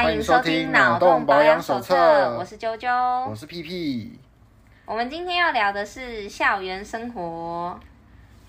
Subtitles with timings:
[0.00, 1.92] 欢迎收听脑洞保养手册，
[2.38, 4.16] 我是啾啾，我是屁屁。
[4.86, 7.76] 我们今天要聊的是校园生活。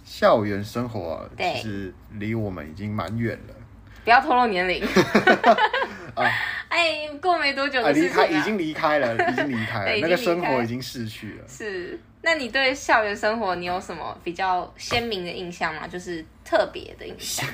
[0.05, 3.55] 校园生活其实离我们已经蛮远了。
[4.03, 4.85] 不要透露年龄。
[6.13, 6.23] 啊，
[6.69, 11.47] 哎，过没多久啊，离的事情啊开已经离开了，已经离开了， 那个生活已经逝去了。
[11.47, 15.87] 是，那你对校园生活你有什么比较鲜明的印象吗？
[15.87, 17.49] 就是特别的印象？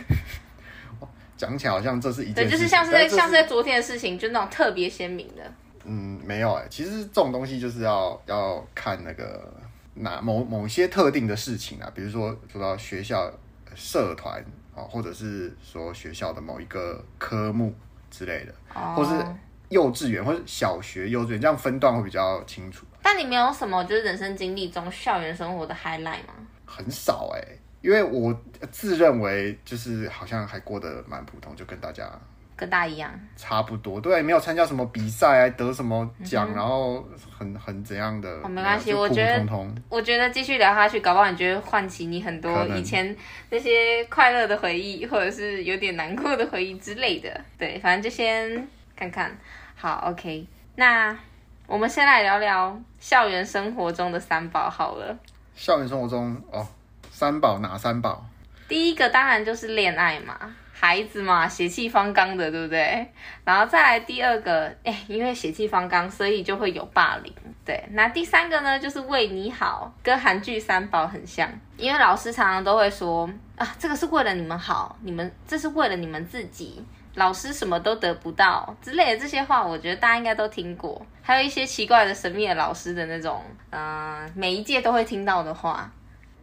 [1.37, 5.43] 讲起来好像这是一件对，事情，就是像是在像是在昨天的事情，就那种特别鲜明的。
[5.83, 9.53] 嗯，没有哎、其实这种东西就是要要看那个
[9.93, 13.31] 哪某某些特定的事情啊，比如说说到学校
[13.75, 14.43] 社团
[14.75, 17.73] 啊，或者是说学校的某一个科目
[18.09, 19.23] 之类的，哦或是
[19.69, 22.85] 幼稚园或者小学、幼稚园这样分段会比较清楚。
[23.03, 26.33] 但你没有什么就是人生经历中校园生活的 highlight 吗？
[26.65, 27.41] 很少哎、
[27.85, 28.35] 因为我
[28.71, 32.09] 自认为就是好像还过得蛮普通，就跟大家
[32.55, 33.11] 跟大家一样。
[33.35, 34.01] 差不多。
[34.01, 38.27] 对，没有参加什么比赛啊，得什么奖，然后很很怎样的。
[38.41, 39.45] 哦，没关系，我觉得
[39.87, 43.15] 我觉得继续聊下去，搞不好你觉得唤起你很多以前
[43.51, 47.39] 那些快乐的回忆，或者是有点难过的回忆之类的。
[47.55, 49.37] 对，反正就先看看。
[49.75, 51.15] 好，OK，那
[51.67, 55.15] 我们先来聊聊校园生活中的三宝好了。
[55.53, 56.65] 校园生活中哦，
[57.17, 58.25] 三宝哪三宝？
[58.67, 60.37] 第一个当然就是恋爱嘛，
[60.73, 63.09] 孩子嘛，血气方刚的，对不对？
[63.45, 67.33] 然后再来第二个，哎，因为血气方刚，所以就会有霸凌。
[67.63, 81.01] 对，那第三个呢，就是为你好，跟韩剧三宝很像，因为老师常常都会说啊，这个是为了你们好，你们这是为了你们自己，老师什么都得不到之类的这些话，我觉得大家应该都听过。
[81.21, 85.89] 还有一些奇怪的神秘的老师的那种，嗯、每一届都会听到的话。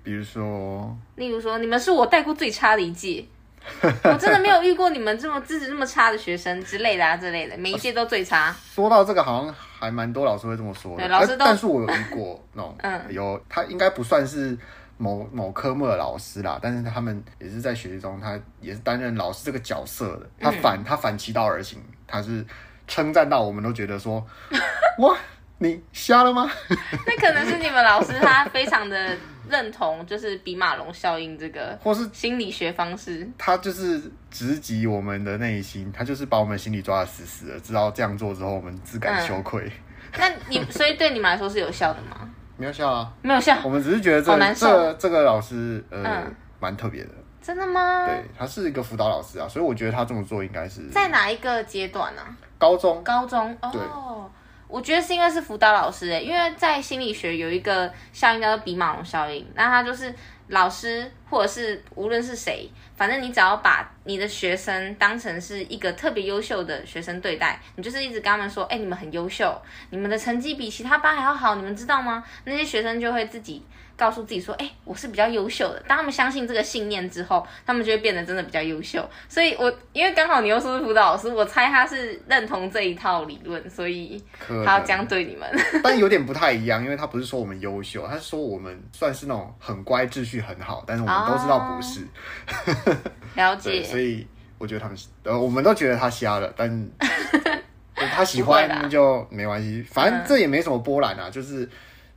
[0.02, 3.24] 比如说，例如说，你们是我带过最差的一届，
[3.82, 8.54] 我真的没有遇过你们这么资质这么差的学生之类的啊之类的，每一届都最差。
[8.74, 10.98] 说到这个，好像还蛮多老师会这么说的。
[10.98, 14.56] 对老师都但但是我有遇过那种， 嗯有他应该不算是
[14.98, 20.28] 某某科目的老师啦，但是他们也是在学习中，他也是担任老师这个角色的。
[20.40, 22.44] 他反、嗯、他反其道而行，他是
[22.88, 24.24] 称赞到我们都觉得说，
[24.98, 25.16] 哇，
[25.62, 26.50] 你瞎了吗？
[27.06, 29.16] 那可能是你们老师他非常的
[29.48, 33.28] 认同，就是比马龙效应这个，或是心理学方式。
[33.38, 39.62] 他就是直击我们的内心，他就是把我们心里抓得死死的，知道这样做之后我们自感羞愧。
[39.64, 42.28] 嗯、那你所以对你们来说是有效的吗？
[42.58, 43.56] 没有效啊，没有效。
[43.64, 46.24] 我们只是觉得这这这个老师呃
[46.60, 47.10] 蛮、嗯、特别的。
[47.40, 48.06] 真的吗？
[48.06, 52.36] 对，他是一个辅导老师啊，所以我觉得他这么做应该是在哪一个阶段呢、啊？
[52.56, 53.02] 高中。
[53.02, 54.30] 高中哦。
[54.72, 60.12] 我觉得是因为是辅导老师诶，因为在心理学有一个效应叫做比马龙效应，那他就是
[60.48, 62.66] 老师或者是无论是谁，
[62.96, 69.60] 反正你只要把你的学生当成是一个特别优秀的学生对待，你就是一直跟他们说，哎，你们很优秀，
[69.90, 72.24] 你们的成绩比其他班还要好，你们知道吗？
[72.44, 73.62] 那些学生就会自己
[74.02, 75.80] 告诉自己说，哎，我是比较优秀的。
[75.86, 79.08] 当他们相信这个信念之后，他们就会变得真的比较优秀。
[79.28, 84.20] 所以我，我因为刚好你又说是辅导老师，我猜他是认同这一套理论，所以
[84.64, 85.48] 他要这样对你们。
[85.84, 92.00] 但有点不太一样，因为他不是说我们优秀，他是说我们算是那种很乖、秩序很好，但是我们都知道不是。
[92.02, 92.96] 哦、
[93.36, 93.84] 了解。
[93.86, 94.26] 所以
[94.58, 96.90] 我觉得他们呃，我们都觉得他瞎了，但
[97.94, 101.68] 他喜欢就没关系，反正这也没什么波澜啊，就是。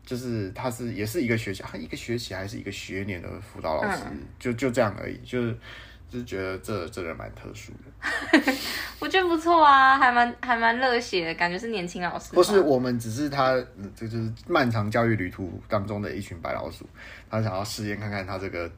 [0.05, 5.57] 就是他是也是一个学期，他一个学期还是一个学年的辅导老师，嗯、就就这样而已，就是
[6.07, 8.53] 就是觉得这这人蛮特殊的。
[8.99, 12.33] 我觉得不错啊，还蛮还蛮热血的感觉，是年轻老师。
[12.33, 13.55] 不是我们只是他，
[13.95, 16.87] 这就是漫长教育旅途当中的一群白老鼠，
[17.27, 18.71] 他想要试验看看他这个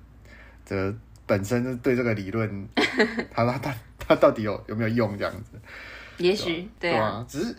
[0.66, 0.96] 这个
[1.26, 2.68] 本身对这个理论，
[3.34, 5.60] 他他他他到底有有没有用这样子？
[6.20, 7.54] 也许对啊，只是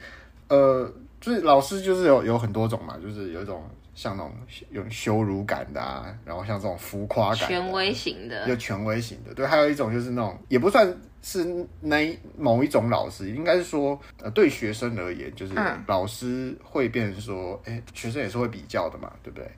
[0.48, 0.90] 呃。
[1.20, 3.62] 就是老师就是有有很多种嘛，就是有一种
[3.92, 4.32] 像那种
[4.70, 15.54] 有羞辱感的啊，然后像这种浮夸感，权威型的，有权威型的，对，还有一种就是那种也不算是那某一种老师，应该是说呃对学生而言，就是
[15.88, 19.50] 老师会变成说，哎、嗯，学生也是会比较的嘛，对不对？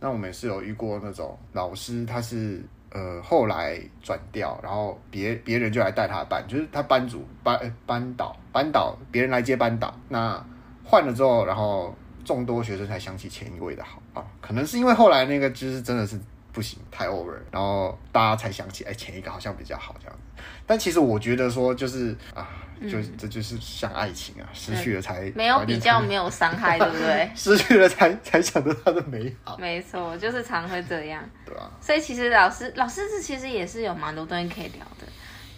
[0.00, 2.60] 那我们也是有遇过那种老师，他是
[2.90, 10.44] 呃后来转调，然后别别人就来带他班，就是他班主班班导班导，别人来接班导，那。
[10.88, 11.94] 换了之后，然后
[12.24, 16.18] 众多学生才想起前一位的好啊，可能是因为后来那个就是真的是
[16.52, 20.16] 不行，太 over，然后大家才想起，哎，前一个好像比较好这样。
[20.66, 22.48] 但其实我觉得说，就是啊，
[22.82, 27.30] 就、嗯、这就是像爱情啊，失去了才没有比较，没有伤害，对不对？
[27.34, 29.56] 失去了才才想到它的美好。
[29.58, 31.22] 没错，就是常会这样。
[31.44, 31.70] 对啊。
[31.80, 35.06] 所以其实老师，老师这其实也是有蛮多东西可以聊的。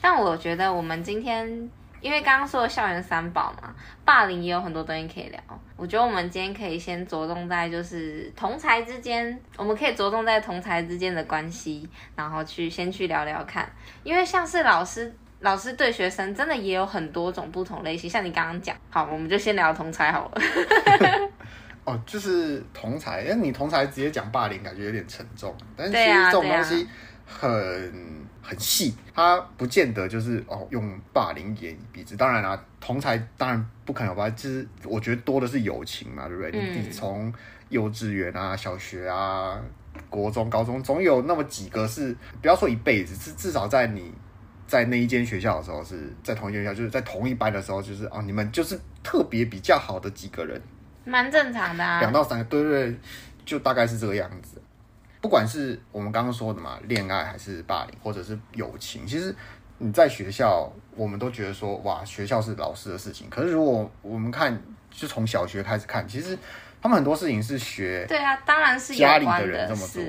[0.01, 3.75] 但我觉得我们今天因为刚刚说的校园三宝嘛，
[4.05, 5.41] 霸凌也有很多东西可以聊。
[5.77, 13.71] 我觉得我们今天可以先着重在就是同才之间，我们可以着重在同才之间的关系，然后去先去聊聊看。
[14.03, 18.09] 因为像是老师，老师对学生真的也有很多种不同类型。
[18.11, 20.41] 像你刚刚讲，好，我们就先聊同才好了。
[21.85, 25.57] 哦，就是同才，因为你同才直接讲霸凌，感觉有点沉重。
[25.75, 26.87] 但是其实这种东西
[27.29, 28.29] 很。
[28.41, 32.17] 很细，他不见得就是哦用霸凌言以蔽之。
[32.17, 34.31] 当然啦、啊，同才当然不可能吧。
[34.31, 36.53] 就是我觉得多的是友情嘛，对不对？
[36.55, 37.31] 嗯、你从
[37.69, 39.61] 幼稚园啊、小学啊、
[40.09, 44.11] 国中、高中，总有那么几个是不要说一辈子，至至少在你
[44.67, 50.59] 在那一间学校的时候，是在同一间学校，就是在同一班的时候，就是啊你们就是特别比较好的几个人，
[51.05, 52.01] 蛮正常的啊。
[52.01, 52.99] 两到三个，对对对，
[53.45, 54.58] 就大概是这个样子。
[55.21, 59.35] 不管是我们刚刚说的嘛，恋爱还是霸凌，或者是友情，其实
[59.79, 63.29] 你在学校，我们都觉得说，哇，学校是老师的事情。
[63.29, 64.57] 可是如果我们看，
[64.91, 66.39] 就从小学开始看，其实
[66.81, 70.03] 他们很多事情是学，对啊，当然是家里的人这么做，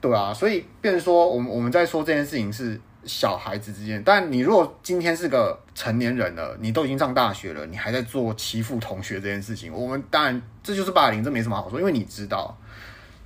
[0.00, 0.34] 对啊。
[0.34, 12.54] 所以变成说，我们我们在说这件事情是小孩子之间，但你如果今天是个成年人了，你都已经上大学了，你还在做欺负同学这件事情，我们当然这就是霸凌，这没什么好说，因为你知道。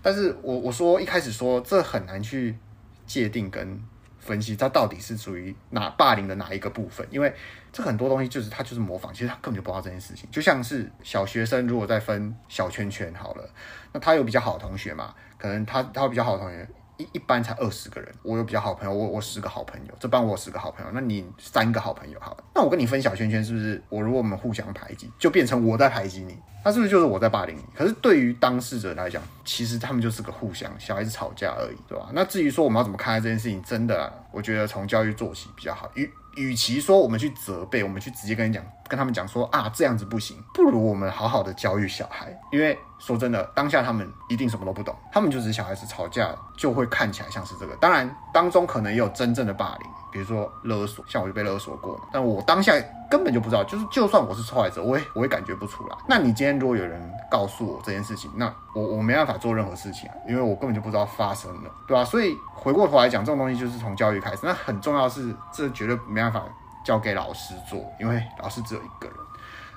[0.09, 2.57] 但是我我说一开始说这很难去
[3.05, 3.79] 界定跟
[4.19, 7.31] 分析，它到底是属于哪霸凌的哪一个部分，因为
[7.71, 10.27] 这很多东西就是他就是模仿，其实他根本就不知道这件事情。
[10.31, 13.47] 就像是小学生如果在分小圈圈好了，
[13.93, 16.67] 那他有比较好的同学嘛，可能他他有比较好的同学。
[16.99, 23.83] 一一班才二十个人，我有比较好朋友，我我十个好朋友，这班我十个好朋友，那你三个好朋友好了，那我跟你分小圈圈是不是？
[23.89, 27.63] 我如果我们互相排挤，就变成我在排挤你，那是不是就是我在霸凌你？
[27.75, 32.11] 可是对于当事者来讲，其实他们就是个互相小孩子吵架而已，对吧？
[32.13, 35.91] 那至于说我们要怎么看待这件事情，真的，我觉得从教育做起比较好。
[36.37, 42.79] 与其说我们去责备，我们去直接跟你讲，跟他们讲说啊这样子不行，不如我们好好的教育小孩，因为。
[43.01, 47.77] 说真的，当下他们一定什么都不懂，他们就是小孩子吵架，就会看起来像是这个。
[47.77, 52.01] 当然，当中可能也有真正的霸凌，比如说勒索，像我就被勒索过。
[52.13, 52.73] 但我当下
[53.11, 55.97] 根本就不知道，就是就算我是受害者，我也我也感觉不出来。
[56.09, 57.01] 那你今天如果有人
[57.31, 62.05] 告诉我这件事情，那我我没办法做任何事情啊，因为我根本就不知道发生了，对吧？
[62.05, 64.39] 所以回过头来讲，这种东西就是从教育开始。
[64.43, 66.45] 那很重要是，这绝对没办法
[66.85, 69.17] 交给老师做，因为老师只有一个人。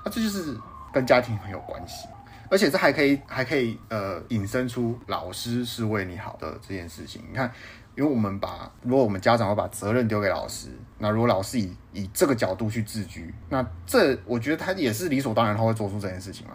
[0.04, 0.56] 那这就是
[0.92, 2.08] 跟家庭很有关系。
[2.50, 7.24] 而且这还可以，还可以，呃，引申出老师是为你好的这件事情。
[7.30, 7.50] 你看，
[7.94, 10.68] 因为我们把，如果我们家长会把责任丢给老师，
[10.98, 16.54] 那如果老师以以这个角度去自居，那这我觉得他也是理所当然，他会做出这件事情啊。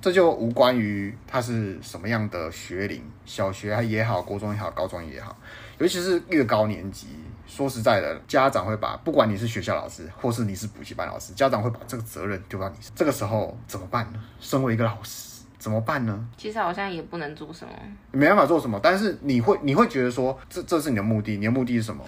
[0.00, 5.36] 这就无关于他是什么样的学龄，小学也好，国中也好，高中也好，
[5.78, 7.08] 尤其是越高年级。
[7.46, 12.76] 说实在的，家长会把不管你是学校老师，或是你是补习班老师，家长会把这个责任丢到你。
[12.94, 14.20] 这个时候怎么办呢？
[14.38, 15.35] 身为一个老师。
[15.66, 16.28] 怎么办呢？
[16.36, 17.74] 其实好像也不能做什么，
[18.12, 18.78] 没办法做什么。
[18.80, 22.04] 但是你会，你会觉得说，这这是你的目的，你的目的是什么？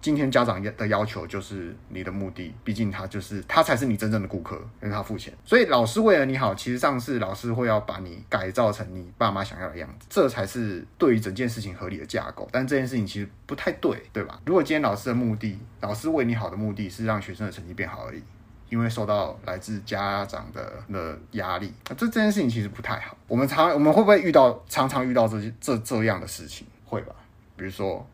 [0.00, 5.34] 今天家长的要求就是你的目的，毕竟他就是他才是你真正的顾客，因为他付钱。
[5.44, 12.48] 所以老师为了你好，其实上是老师会要把你改造成你爸妈想要的样子，这才是对于整件事情合理的架构。
[12.52, 14.40] 但这件事情其实不太对，对吧？
[14.46, 18.22] 如果今天老师的目的，老师为你好的目的是让学生的成绩变好而已。
[18.70, 23.16] 因为受到来自家长的的压力，这这件事情其实不太好。
[23.26, 26.64] 我们常我们会不会遇到常常遇到这些这这样的事情？
[26.86, 27.12] 会吧？
[27.56, 28.08] 比如说，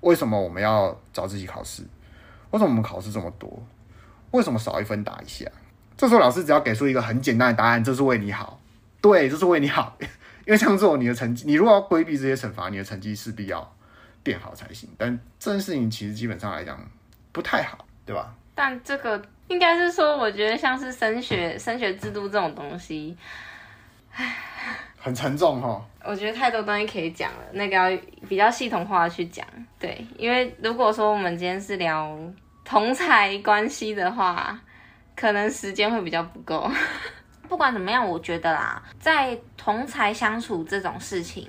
[0.00, 1.82] 为什么我们要早自习考试？
[2.50, 3.62] 为什么我们考试这么多？
[4.30, 5.46] 为什么少一分打一下？
[5.96, 8.58] 这时候老师只要给出一个很简单的答案，这是为你好。
[9.02, 9.96] 对，这是为你好。
[10.46, 13.70] 因为这样做，你的成绩，你如果要规避这些惩罚，你的成绩势必要
[14.22, 14.88] 变好才行。
[14.96, 16.80] 但这件事情其实基本上来讲
[17.30, 18.34] 不太好，对吧？
[18.54, 19.22] 但这个。
[19.48, 23.16] 应该是说，我觉得像是升学、升学制度这种东西，
[24.14, 24.36] 唉，
[24.98, 25.84] 很沉重哈。
[26.04, 29.46] 我觉得太多东西可以讲了，那个要比较系统化的去讲。
[29.78, 32.16] 对，因为如果说我们今天是聊
[32.64, 34.58] 同才关系的话，
[35.16, 36.70] 可能时间会比较不够。
[37.48, 41.48] 不管怎么样，我觉得啦，在同才相处这种事情，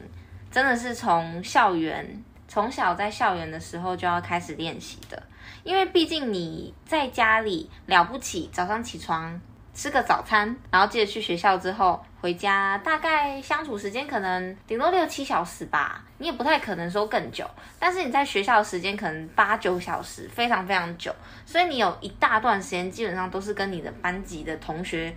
[0.50, 5.24] 真的是从校园，从小在校园的时候就要开始练习的。
[5.64, 9.40] 因为毕竟你在家里了不起，早上起床
[9.74, 17.50] 吃个早餐，然后接着去学校之后回家，大概相处时间可能顶多六七小时吧，你也不太可能说更久。
[17.78, 21.14] 但是你在学校的时间可能八九小时，非常非常久，
[21.46, 25.14] 所以你有一大段时间基本上都是跟你的班级的同学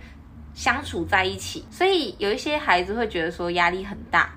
[0.53, 4.29] 相处在一起，所以有一些孩子会觉得说压力很大，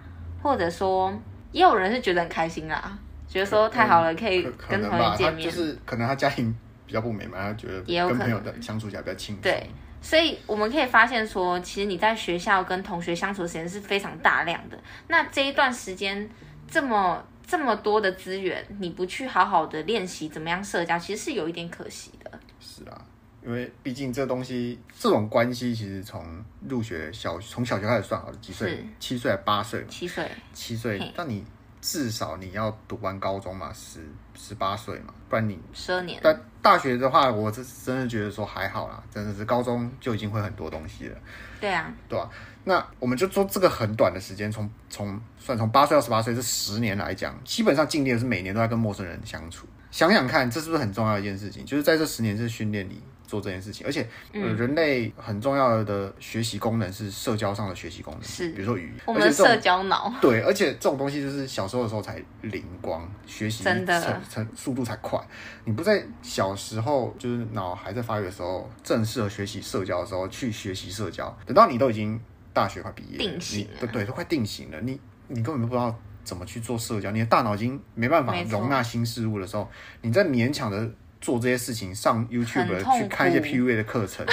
[0.43, 1.13] 或者说
[1.57, 2.99] 也有人是觉得很开心啦。
[3.27, 5.49] 觉得说太好了，可以跟同学见面。
[5.49, 6.55] 就是可能他家庭
[6.87, 9.41] 比较不美满，他觉得跟朋友的相处起来比较轻松。
[9.41, 9.67] 对，
[10.03, 14.79] 所以我们可以发现说，其实你在学校跟同学相处的时间是非常大量的。
[15.09, 16.29] 那这一段时间
[16.71, 22.31] 这么这么多的资源，你不去好好的练习怎么样社交，其实是有一点可惜的。
[22.61, 23.01] 是啊，
[23.47, 26.23] 因为毕竟这东西这种关系，其实从
[26.69, 28.85] 入学小从小学开始算好了，几岁？
[28.99, 29.87] 七岁还八岁？
[29.89, 30.31] 七岁。
[30.53, 31.45] 七岁，那你。
[31.79, 34.01] 至少你要读完高中嘛，十
[34.35, 36.19] 十八岁嘛，不然你十二年。
[36.21, 41.17] 但大学的话，我真真的觉得说还好啦，真的是高中就已经会很多东西了。
[41.61, 42.29] 对啊，对啊。
[42.65, 49.69] 那我们就说这个很短的时间，从从算从八岁到十八岁这十年来讲，基本上尽力的是每年都在跟陌生人相处。
[49.93, 51.65] 想想看，这是不是很重要的一件事情？
[51.65, 53.01] 就是在这十年是训练你。
[53.27, 54.43] 做这件事情，而且、嗯。
[54.43, 58.51] 呃、人类很重要的学习功能是社交上的学习功能，是。
[58.51, 60.13] 比如说语言，我们的社交脑。
[60.21, 64.01] 对，而且这种东西就是小时候的时候才灵光，学习真的。
[64.01, 65.21] 成成速度才快。
[65.65, 72.19] 你不在小时候就是脑还在发育的时候，正适合学习社交的时候去学习社交，等到你都已经
[72.53, 79.69] 大学快毕业，定型对对，都快定型了，你你根本都不知道怎么去做社交，你的大脑已经没办法容纳新事物的时候，
[80.03, 80.89] 你在勉强的。
[81.27, 84.25] 做这些事情，上 YouTube 去看一些 PUA 的课程，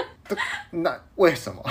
[0.72, 1.62] 那为什么？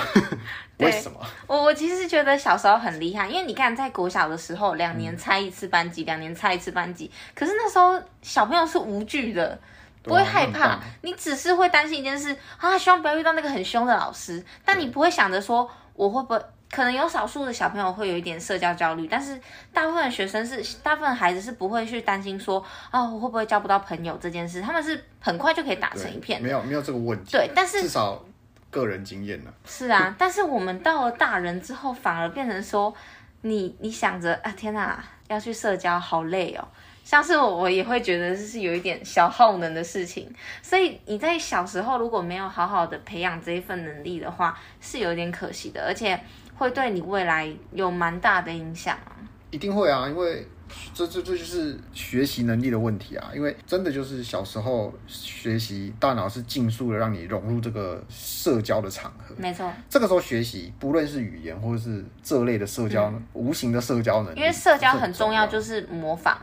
[0.78, 1.18] 为什么？
[1.48, 9.58] 我我其实是觉得小时候很厉害，因为你看，在国小的时候，两年拆一次班级，两、嗯、年拆一次班级，可是那时候小朋友是无惧的，
[10.04, 16.40] 不会害怕，你只是会担心一件事啊，希望不要遇到那个很凶的老师，但你不会想着说我会不会。
[16.72, 19.38] 可能有少数的小朋友会有一点社交焦虑，但是
[19.74, 27.32] 大部分的学生是，大部分孩子是不会去担心说，啊，我会不会交不到朋友这件事，他们是很快就可以打成一片，没有没有这个问题。
[27.32, 28.24] 对，但是至少
[28.70, 29.52] 个人经验呢。
[29.66, 32.94] 是啊，但是我们到了大人之后，反而变成说，
[33.42, 36.66] 你你想着啊，天哪，要去社交好累哦。
[37.04, 46.18] 像是我，我也会觉得这是有一点小耗能的事情，所以你在小时候如果没有好好的培养这一份能力的话，是有点可惜的，而且。
[46.62, 49.10] 会对你未来有蛮大的影响啊！
[49.50, 50.46] 一定会啊，因为
[50.94, 53.32] 这这这就是学习能力的问题啊！
[53.34, 59.34] 因为真的就是小时候学习，大脑是尽速的让你融入这个社交的场合。
[59.36, 66.38] 没错，这个时候学习，不论是语言或者是这类的社交，嗯、无形的社交能力，因为社交很重要，就是模仿。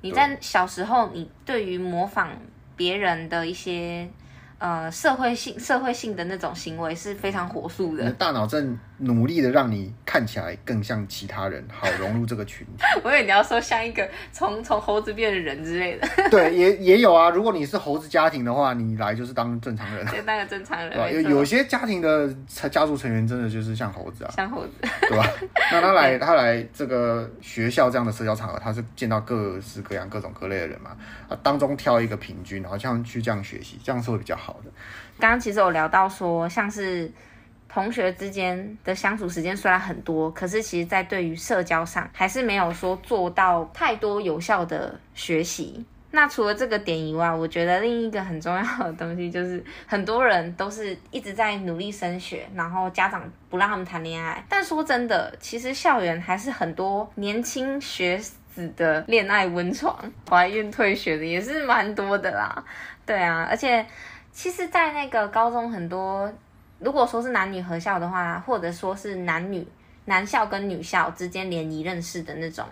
[0.00, 2.30] 你在小时候，你对于模仿
[2.74, 4.08] 别人的一些。
[4.60, 8.02] 呃，社会性、社会性的那种行为是非常火速的。
[8.02, 12.84] 你的大脑正努力的让你看起来更像其他人，好融入这个群体。
[13.02, 16.06] 我以为你要说像一个从从猴子变的人之类的。
[16.30, 17.30] 对，也也有啊。
[17.30, 20.92] 如果你是猴子家庭的话，你来就是当正常人， 就当个正常人。
[20.92, 22.28] 对，有有些家庭的
[22.70, 24.72] 家族成员真的就是像猴子啊，像猴子，
[25.08, 25.24] 对吧？
[25.72, 30.90] 那他来他来这个学校这样的社交场合，他是见到各式各样、各种各类的人嘛？
[31.30, 34.49] 啊，当中挑一个平均，然后这样去这样学习，这样是会比较好。
[35.18, 37.10] 刚刚其实有聊到说，像是
[37.68, 45.84] 同学之间的相处时间虽然很多，可是其实在对于社交上还是没有说做到太多有效的学习。
[46.10, 54.44] 那除了这个点以外，我觉得另一个很重要的东西就是，很多人都是一直在努力升学，然后家长不让他们谈恋爱。
[54.48, 58.18] 但说真的，其实校园还是很多年轻学
[58.52, 59.96] 子的恋爱温床，
[60.28, 62.64] 怀孕退学的也是蛮多的啦。
[63.06, 63.86] 对啊，而且。
[64.42, 66.32] 其实，在那个高中，很多
[66.78, 69.68] 如果说是男女合校的话，或者说是男女
[70.06, 72.64] 男校跟女校之间联谊认识的那种，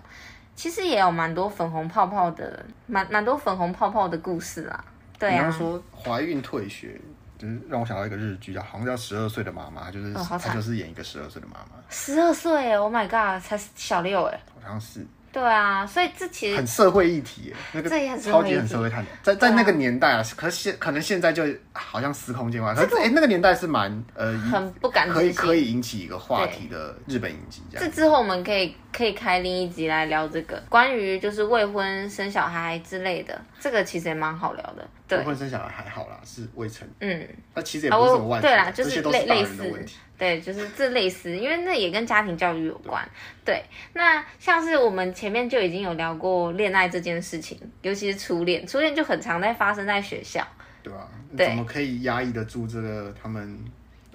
[0.57, 4.83] 其实也有蛮多粉红泡泡的，蛮蛮多粉红泡泡的故事啊。
[5.19, 6.99] 对啊，你要说怀孕退学，
[7.37, 11.77] 就是让我想到一个日剧，叫好像叫《十二岁的妈妈》，就是她、哦、就是演一个十二岁的妈妈。
[11.91, 15.07] 十二岁，Oh my god，才小六哎，好像是。
[15.31, 22.75] 对啊，所以这其实很社会议题，那个超级很社会探讨，在在那个年代啊，可是现可能现在就好像司空见惯。
[22.75, 27.87] 可是哎，那个年代是蛮呃，很不敢可以可以引起一个话题的日本影集这样。
[27.87, 34.89] 这之后我们可以可以开另一集来聊这个关于就是未婚生小孩之类的，这个其实也蛮好聊的。
[35.07, 36.89] 对，未婚生小孩还好啦，是未成。
[37.01, 39.63] 嗯，那其实也不是什么问题，对啦，就是类类似。
[40.19, 43.09] 对，就是这类似，因为那也跟家庭教育有关。
[43.45, 50.45] 对，那像是我们前面就已经有聊过恋爱这件事情，尤其是初恋，初恋就很常在发生在学校，
[50.83, 51.09] 对吧？
[51.37, 53.59] 对，怎么可以压抑得住这个他们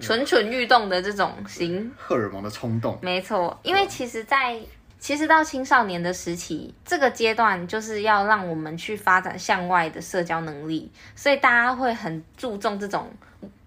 [0.01, 2.99] 蠢蠢欲动的这种心，荷尔蒙的冲动？
[3.01, 4.61] 没错，因为其实在，在
[4.99, 13.09] 其实到青少年的时期，这个阶段就是要让我们去发展向外的社交能力，所以大家会很注重这种。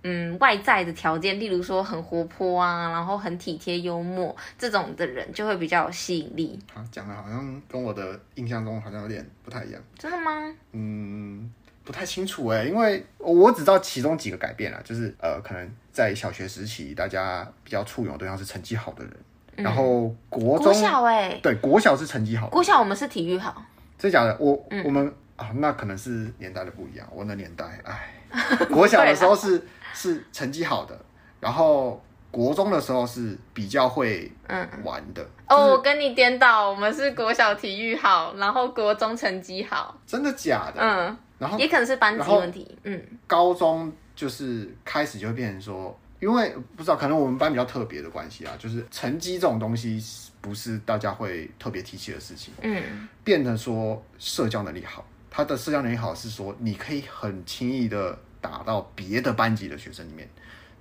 [0.09, 6.57] 嗯，外在的条件，例如说很活泼啊，然后很体贴幽默这种的人，就会比较有吸引力。
[6.73, 9.83] 啊，讲的好像跟我的印象中好像有点不太一样。
[9.99, 10.55] 真的吗？
[10.71, 11.51] 嗯，
[11.83, 19.13] 不太清楚哎，因为我只知道其中几个改变啦，就是呃，可能在小学时期，大家比较簇拥的对象是成绩好的人，
[19.57, 23.61] 嗯、然后国中国小哎，对，国小是成绩好，国小我们是体育好，
[23.99, 24.37] 真假的？
[24.39, 28.11] 我、嗯、我们啊，那可能是年代的不一样，我那年代哎，
[28.71, 29.62] 国小的时候是
[29.95, 30.99] 是成绩好的，
[31.40, 32.02] 然后。
[32.28, 40.83] 国中的时候是比较会嗯玩的、哦，我跟你颠倒，我们是国小体育好，然后国中成绩好，真的假的？
[40.83, 49.99] 嗯，然后也可能是班级问题，嗯，高中就是开始就会变成说，因为不知道可能我们班比较特别的关系啊，就是成绩这种东西
[50.43, 55.02] 不是大家会特别提起的事情，嗯，变成说社交能力好，
[55.37, 60.26] 他的社交能力好是说你可以很轻易的打到别的班级的学生里面。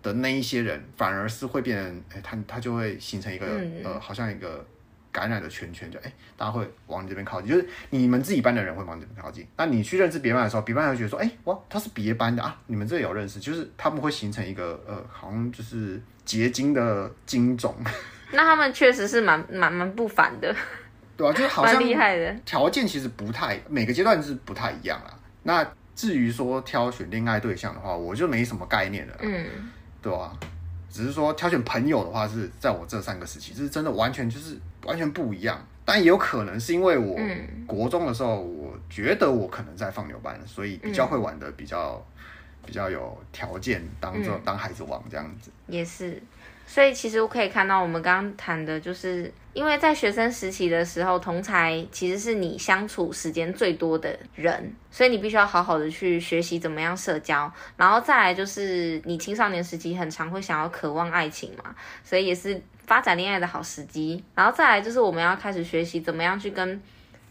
[0.02, 4.66] 的那一些人反而是会变成，哎，他他就会形成一个、嗯、呃，好像一个
[5.12, 9.46] 感染的圈圈，就哎，大家会往你这边靠近，就是你们自己班的人会往这边靠近。
[9.58, 17.76] 那你去认识别班的时候，别班会觉得说，哎，哇，他是别班的啊，你们这里有认识，就是他们会形成一个呃，好像就是结晶的晶种。
[18.32, 20.56] 那他们确实是蛮蛮蛮不凡的，
[21.18, 25.14] 对啊，就是好像厉害的条件其实不太，每个阶段是不太一样啊。
[25.44, 29.16] 那至于说挑选恋爱对象的话，我就没什么概念了。
[29.22, 29.46] 嗯。
[30.02, 30.32] 对啊，
[30.90, 35.60] 只是说挑选朋友的话，是在我这三个时期，就是真的完全就是完全不一样。
[35.84, 37.16] 但也有可能是因为我
[37.68, 42.04] 国中的时候，我觉得我可能在放牛班，所以比较会玩的比较
[42.66, 45.52] 比较有条件当做当孩子王这样子。
[45.68, 46.22] 也是。
[46.68, 57.50] 所以其实我可以看到，我们刚刚谈的就是，因为在学生时期的时候，同才其实是你相处时间最多的人，所以你必须要好好的去学习怎么样社交。
[57.78, 64.22] 然后再来就是，你青少年时期很常会想要渴望爱情嘛，所以也是发展恋爱的好时机。
[64.36, 66.82] 然后再来就是，我们要开始学习怎么样去跟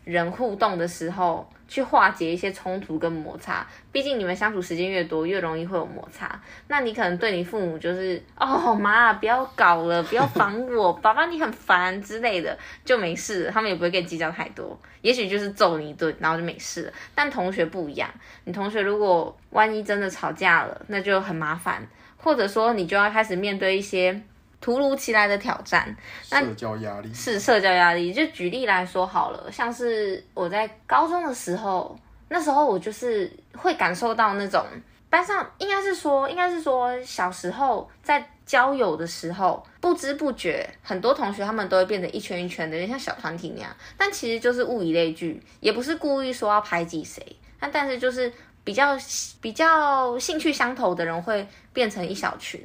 [0.05, 1.49] 人互动的时候。
[1.67, 6.39] 去化解一些冲突跟摩擦，毕竟你们相处时间越多，越容易会有摩擦。
[6.69, 14.79] 那你可能对你父母就是哦妈，不要搞了，不要烦我， 爸爸你很烦之类的，就没事，他们也不会跟你计较太多。
[15.01, 16.93] 也许就是揍你一顿，然后就没事。
[17.15, 18.11] 但同学不一样，
[18.45, 21.83] 你同学如果万一真的吵架了，那就很麻烦，
[22.19, 24.23] 或者说你就要开始面对一些。
[24.65, 28.15] 突如其来的挑战，社交压力是社交压力。
[28.15, 31.95] 就举例来说好了，像是我在高中的时候，
[32.31, 34.65] 那时候我就是会感受到那种
[35.11, 43.71] 班上，应该是说，应该是说小时候在交友的时候，不知不觉很多同学他们都会变成一圈一圈的，有点像小团体那样。
[43.99, 48.33] 但其实就是物以类聚，也不是故意说要排挤谁，但但是就是
[48.65, 48.97] 比较
[49.43, 52.59] 比较兴趣相投的人会变成一小群。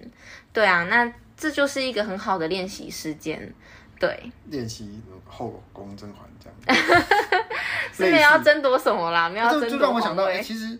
[0.53, 1.11] 对啊，那。
[1.39, 3.51] 这就是一个很好的练习时间，
[3.97, 4.31] 对。
[4.47, 7.03] 练习后宫甄嬛这样。
[7.93, 9.69] 是没有要争夺什么啦，没有要争夺。
[9.69, 10.77] 就让我想到，哎，其实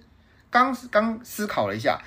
[0.52, 1.98] 刚刚思考了一下，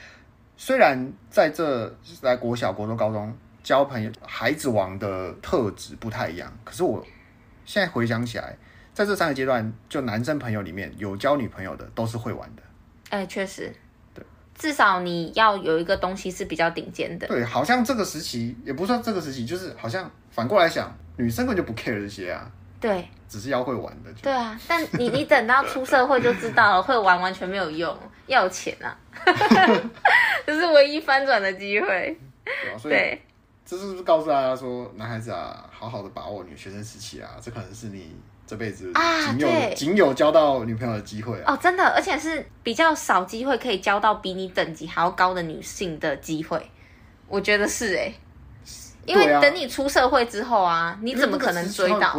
[0.56, 1.88] 虽然在这
[2.20, 7.02] 在国小、国中、高中交朋友，孩子王的特质不太一样，可是我
[7.64, 8.54] 现在回想起来，
[8.92, 12.62] 在这三个阶段，就男生朋友里面有交女朋友的，都是会玩的。
[13.08, 13.74] 哎，确实。
[14.54, 17.26] 至少你要有一个东西是比较顶尖的。
[17.26, 22.50] 对，好像这个时期也不算这个时期，就是好像反过来想，女生根本就不 care 这些啊。
[22.80, 24.12] 对，只是要会玩的。
[24.22, 28.96] 对啊，但你你等到出社会就知道了，会玩完全没有用，要钱啊，
[30.46, 32.18] 这是唯一翻转的机会。
[32.44, 33.18] 对啊，所以
[33.64, 38.14] 这是不是告诉大家说，男孩子啊，好好的把握女学生时期啊，这可能是你。
[38.52, 38.92] 这辈子
[39.24, 46.70] 仅有仅有交到女朋友的机会哦，真的，而且是比较少机会可以交到比你等级还要高的女性的机会，
[47.28, 48.12] 我觉得是哎，
[49.06, 52.14] 因为等你出社会之后啊，你怎么可能追到？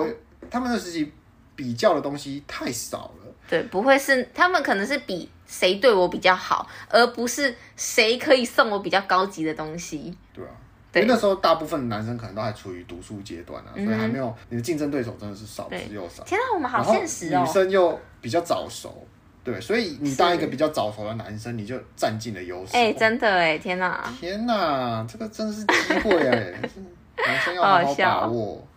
[0.50, 1.14] 他们的时期
[1.56, 10.50] 比较的东西太少了，对，不会是他们可能是比谁对我比较好，而不是谁可以送我比较高级的东西，对啊。
[10.94, 16.24] 因为那时候大部分男生可能都还处于读书阶段啊，嗯、所以还没有你的竞争对手真的是少之又少。
[16.24, 17.44] 天哪，我们好现实哦！
[17.44, 19.04] 女生又比较早熟，
[19.44, 22.78] 对，所以你当一个比较早熟的男生，你就占尽了优势。
[22.78, 24.14] 哎、欸，真的哎，天哪！
[24.20, 26.54] 天哪，这个真的是机会哎，
[27.26, 28.68] 男生要好好把握。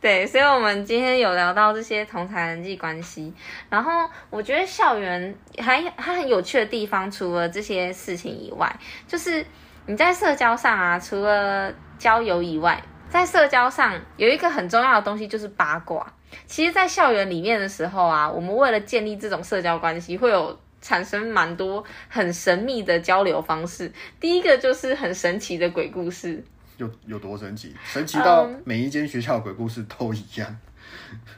[0.00, 3.32] 对，所以我们今天有聊到这些同才人际关系，
[3.70, 9.46] 然后我觉得校园还它很有趣的地方，除了这些事情以外，就是。
[9.86, 16.10] 你在社交上啊，除了交友以外，在社交上有一个很重要的东西就是八卦。
[16.46, 23.92] 其实，在校园里面的时候啊，我们为了建立这种社交关系，会有产生蛮多很神秘的交流方式。
[24.18, 26.42] 第一个就是很神奇的鬼故事，
[26.78, 27.74] 有有多神奇？
[27.84, 30.56] 神奇到每一间学校的鬼故事都一样。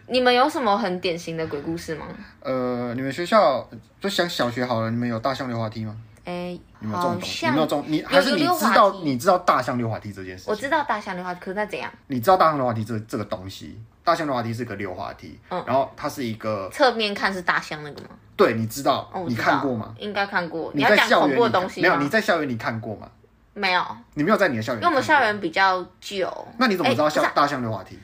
[0.07, 2.07] 你们有什么很典型的鬼故事吗？
[2.41, 3.69] 呃，你们学校
[4.01, 5.97] 就想小学好了，你们有大象溜滑梯吗？
[6.27, 7.47] 哎、欸，你们有这种东西？
[7.47, 7.85] 你没有这种？
[7.87, 10.45] 你还是你知道你知道大象溜滑梯这件事？
[10.49, 11.89] 我知道大象溜滑梯，可是那怎样？
[12.09, 13.81] 你知道大象溜滑梯这这个东西？
[14.03, 18.09] 大象溜滑梯是个溜滑梯，嗯，然后它是一个侧面看是大象那个吗？
[18.37, 19.09] 对，你知道？
[19.13, 19.95] 哦、知道你看过吗？
[19.99, 20.71] 应该看过。
[20.75, 21.39] 你在校园？
[21.77, 23.09] 没有，你在校园里看过吗？
[23.55, 23.83] 没有，
[24.15, 26.29] 你没有在你的校园，因为我们校园比较旧。
[26.59, 27.99] 那你怎么知道像大象溜滑梯？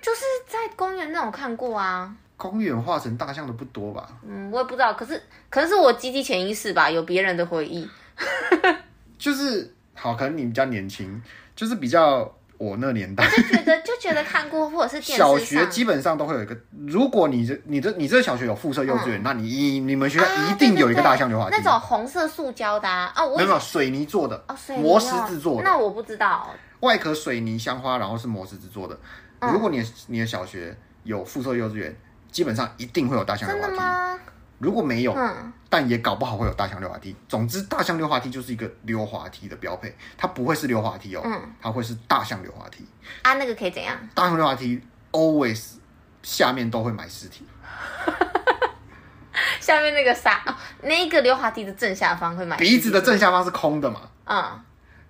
[0.00, 2.14] 就是在公园那种看过啊。
[2.38, 4.08] 公园画成大象的不多吧？
[4.26, 5.20] 嗯，我也不知道，可是
[5.50, 7.86] 可能是我集体潜意识吧，有别人的回忆。
[9.18, 11.20] 就是好，可能你比较年轻，
[11.56, 16.56] 就是比较我那年代，就觉得就觉得看过，或者是电视小学基本上都会有一个。
[16.86, 26.48] 如果你这你这你这小学有附设幼稚园，嗯、那你你们学校一定有一个大象溜滑梯，啊、对对对，那种红色塑胶的啊，哦，我有没有水泥做的，哦，磨石制作的，那我不知道。
[26.80, 28.96] 外壳水泥香花，然后是磨石制作的。
[29.40, 31.96] 嗯、如果你的你的小学有附设幼稚园，
[32.30, 33.76] 基本上一定会有大象溜滑梯。
[34.58, 37.14] 如果没有，嗯、但也搞不好会有大象溜滑梯。
[37.28, 42.84] 总之，大象溜滑梯就是一个溜滑梯的标配，它不会是溜滑梯哦，嗯、它会是大象溜滑梯。
[43.22, 43.96] 啊，那个可以怎样？
[44.14, 44.80] 大象溜滑梯
[45.12, 45.74] always
[46.22, 47.46] 下面都会埋尸体。
[49.60, 54.00] 下面那个沙、哦，那个溜滑梯的正下方会埋鼻子的正下方是空的嘛？
[54.24, 54.60] 嗯，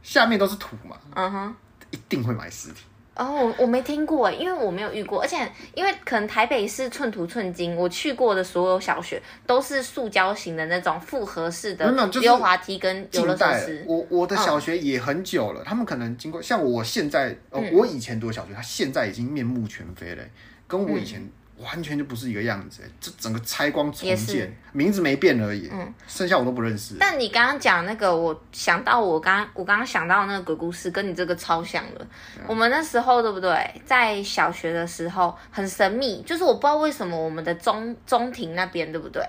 [0.03, 0.95] 下面都是土嘛？
[1.15, 1.57] 嗯哼，
[1.91, 2.83] 一定会埋尸体。
[3.19, 5.37] 哦，我我没听过哎，因为我没有遇过，而且
[5.75, 13.85] 因为可能台北是寸土寸金，我去过的所有小学都是塑胶型的那种复合式的溜滑梯跟游乐设施。
[13.89, 20.23] 我我的小学也很久了，嗯、他们可能经过像我现在，呃，我以前读的小学，他现在已经面目全非了，
[20.69, 21.29] 跟我以前。
[21.59, 25.69] 嗯完全就不是一个样子，这整个拆光重建，名字没变而已。
[25.73, 26.95] 嗯，剩下我都不认识。
[27.01, 32.01] 但你刚刚讲那个，我想到我刚我刚刚想到那个鬼故事，跟你这个超像的。
[32.01, 33.69] 啊、我们那时候对不对？
[33.85, 39.21] 在小学的时候很神秘，就是我不知道为什么我们的中中庭那边对不对？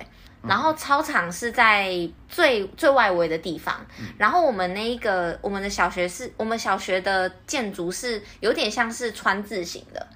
[0.44, 10.08] 然后操场是在最最外围的地方，嗯、然后我们那一个我们的小学是我们小学的建筑是有点像是川字形的，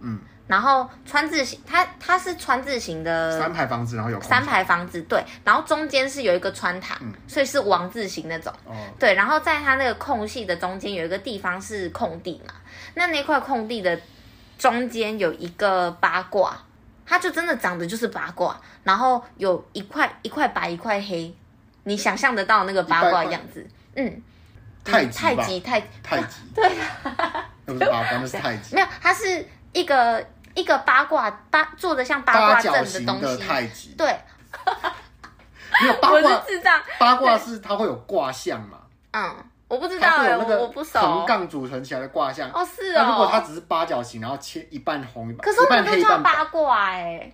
[0.00, 0.18] 嗯。
[0.54, 12.54] 然后川字形，它它是川字形的三排房子，然后有三排房子，对，然后中间是有一个穿塔，嗯、所以是王字形那种，哦、对，然后在它那个空隙的中间有一个地方是空地嘛，
[12.94, 14.00] 那那块空地的
[14.56, 16.56] 中间有一个八卦，
[17.04, 21.34] 它就真的长得就是八卦，然后有一块一块白一块黑，
[21.82, 24.22] 你想象得到那个八卦样子，嗯，
[24.84, 26.70] 太极太极太太极， 对，
[27.66, 30.24] 那不是八卦，那是太极，没有，它是一个。
[30.54, 34.06] 一个八卦八做的像八卦阵的东西，太极对，
[35.82, 36.80] 没有八卦，我是智障。
[36.98, 38.78] 八卦是它会有卦象嘛？
[39.12, 39.34] 嗯，
[39.68, 41.00] 我不知道哎，我不熟。
[41.00, 42.94] 横杠组成起来的卦象哦，是哦。
[42.96, 47.32] 那如果它只是八角形，然后切一半红一半，可是我们都叫八卦哎。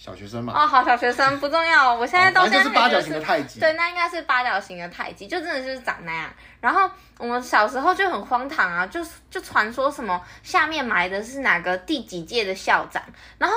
[0.00, 0.52] 小学生嘛。
[0.54, 1.92] 哦，好，小学生不重要。
[1.92, 6.30] 我现在到现在就是八角形的太极，对，那应该是八角形的太极，就真的就是长那样。
[6.60, 13.02] 然后我们小时候就很荒唐啊，就就传说什么下面埋的是哪个第几届的校长，
[13.38, 13.56] 然后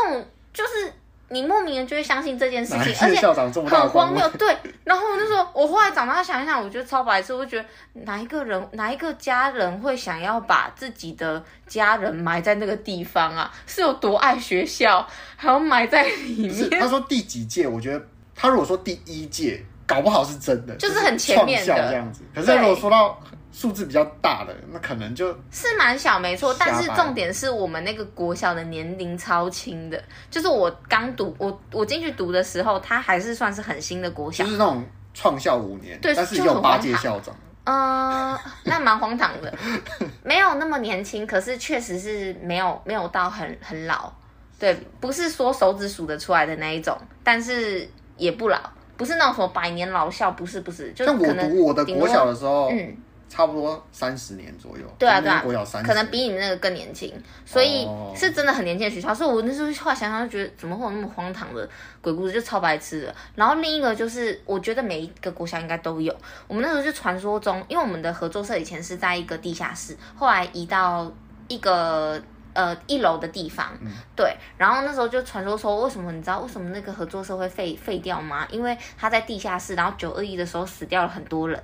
[0.52, 0.92] 就是
[1.32, 3.28] 你莫名的就会相信这件事情，而且
[3.66, 4.30] 很荒谬。
[4.38, 7.66] 对，然后那时候我后来长大想一想，我觉得超白痴，我觉得
[8.06, 13.52] 哪一个人哪一个家人会想要把自己的家人埋在那个地方啊？
[13.66, 16.80] 是有多爱学校，还要埋在里面？
[16.80, 19.64] 他说第几届，我觉得他如果说第一届。
[19.88, 22.22] 搞不好是真的，就是很前面的这样子。
[22.34, 23.20] 可是如果说到
[23.52, 26.56] 数字比较大的，那可能就是蛮小，没错。
[26.58, 34.84] 但是重点是我们那个国小的年龄超轻的，就是我刚读，我我进去读的时候，他还是算是很新的国小，就是那种
[35.14, 37.36] 创校五年，对，但是有八届校长。
[37.66, 39.54] 嗯、呃，那蛮荒唐的，
[40.24, 44.12] 没有那么年轻，可是确实是没有没有到很很老，
[44.58, 47.88] 对，不是说手指数得出来的那一种，但是
[48.18, 48.58] 也不老。
[48.98, 52.96] 不是那种什么百年老校，不是不是，就是我读我的国小的时候，嗯，
[53.32, 54.84] 差不多三十年左右。
[55.00, 57.14] 对啊对啊，国小三，可能比你们那个更年轻，
[57.46, 59.16] 所以是真的很年轻的学校。
[59.16, 61.68] 所以我那时候后来想想，就觉得怎么会有那么荒唐的
[62.02, 63.16] 鬼故事，就超白痴的。
[63.36, 66.14] 然后另一个就是，我觉得每一个国小应该都有。
[66.50, 71.10] 我们那时候就传说中，因为我们的合作社以前是在一个地下室，后来移到
[71.48, 72.22] 一个。
[72.54, 78.46] 呃，一楼的地方，嗯、对，然后那时候就传说说，为什么你知道为什么那个合作社会废废掉吗？
[78.52, 81.58] 因为他在地下室，然后九二一的时候死掉了很多人，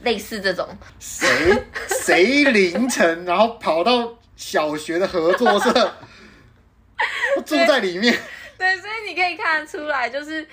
[0.00, 0.68] 类似这种。
[0.98, 1.26] 谁
[1.88, 5.72] 谁凌晨然后跑到小学的合作社，
[7.44, 8.12] 住在里面
[8.58, 8.76] 对？
[8.76, 10.46] 对，所以你可以看得出来，就是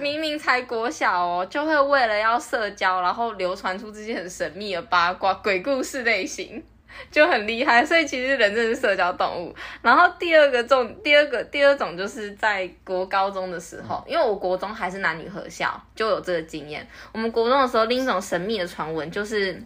[0.00, 6.62] 明明才国小哦，就会为了要社交，然后流传出这些很神秘的八卦鬼故事类型。
[7.10, 7.84] 就很厉害。
[7.84, 9.54] 所以其实人真的是社交动物。
[9.82, 16.86] 然后第二个种，第二个第二种就是在国高中的时候，因为我国中还是男女合校，就有这个经验。
[17.12, 19.62] 我们国中的时候，另一种神秘的传闻就是。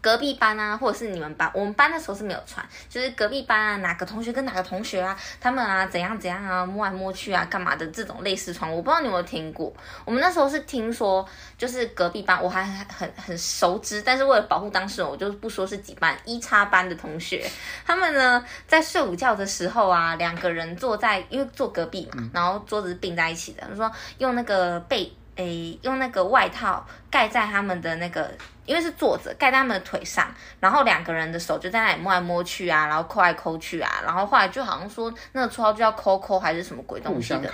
[0.00, 9.72] 隔壁班啊，或者是你们班，我们班那时候是没有传，就是隔壁班啊，哪个同学跟哪个同学啊，他们啊怎样怎样啊，摸来摸去啊，干嘛的这种类似传，我不知道你有没有听过。
[10.04, 17.48] 我们那时候是听说，就是隔壁班，我还很很熟知，但是为了保护当事人，我就不说是几班，一叉班的同学，
[17.84, 25.12] 他们呢在睡午觉的时候啊，两个人坐在，因为坐隔壁嘛，然后桌子是并在一起的，就说用那个被。
[25.38, 28.28] 诶，用那个外套盖在他们的那个，
[28.68, 37.50] 因为是坐着盖在他们的腿上，然后两个人的手就在那里摸来摸去啊，然后抠来抠去啊，然后后来就好像说那个绰号就叫抠抠还是什么鬼东西的，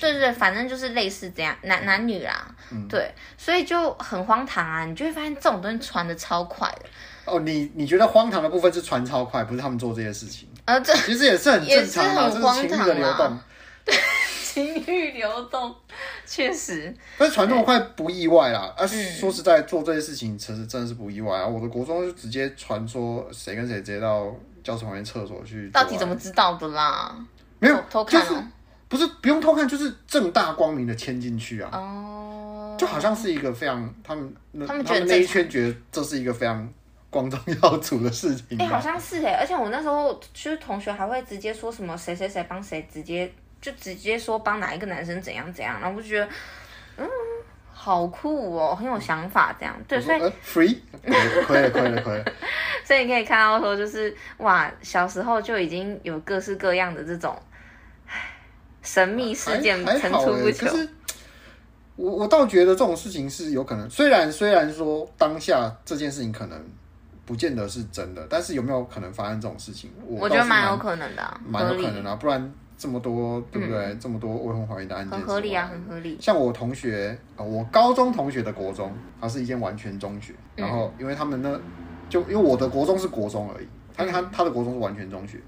[0.00, 6.86] 对对对，反正就是类似这样，男男女啦，嗯、对，所以就很荒唐啊，你就会发现这种东西传的超快的。
[7.26, 10.48] 哦，你你觉得荒唐的部分是传超快，不是他们做这些事情？
[10.64, 13.38] 呃，这其实也是很正常啊，这是情绪的流动。
[13.84, 13.94] 对。
[14.56, 15.76] 情绪流动，
[16.26, 16.94] 确实。
[17.16, 18.74] 但是传这么快不意外啦。
[18.76, 21.46] 啊，说实在，做这些事情其实真的是不意外啊。
[21.46, 25.70] 我的国中就直接传说谁跟谁直接到教室旁边厕所去。
[25.70, 27.16] 到底怎么知道的啦？
[27.58, 28.42] 没有偷看，就是
[28.88, 31.70] 不是不用偷看，就是正大光明的牵进去啊。
[31.72, 32.76] 哦。
[32.78, 34.34] 就好像是一个非常他们
[34.66, 36.68] 他们觉得那一圈觉得这是一个非常
[37.08, 38.58] 光宗耀祖的事情。
[38.58, 43.32] 哎，好像是哎，而且我那时候其实同学还会直接说什么谁谁谁帮谁直接。
[43.66, 46.28] 就直接说帮哪一个男生怎样怎样，然后我就觉得，
[46.98, 47.08] 嗯，
[47.72, 49.74] 好酷哦，很有想法这样。
[49.88, 50.78] 对，所以 free，
[51.48, 52.24] 可以了，可以了，可以了。
[52.86, 57.36] 所以你可以看到说，就是哇，小时候就已经有各式各样的这种
[58.82, 60.88] 神秘事件层出不穷。
[61.96, 66.64] 我我倒觉得这种事情是有可能，虽然虽然说当下这件事情可能
[67.24, 69.90] 不见得是真的，但是有没有可能发生这种事情？
[70.06, 72.54] 我，我觉得蛮有可能的，蛮有可能的，不然。
[72.78, 73.86] 这么多，对不对？
[73.86, 76.18] 嗯、这么多未婚怀孕的案件，很合理啊，很合理。
[76.20, 80.34] 像我同学啊，我高中同学的国中，它是一间完全中学。
[80.54, 81.58] 然后，因为他们呢，
[82.08, 85.38] 就因为我的国中是国中而已，他他他的国中是完全中学，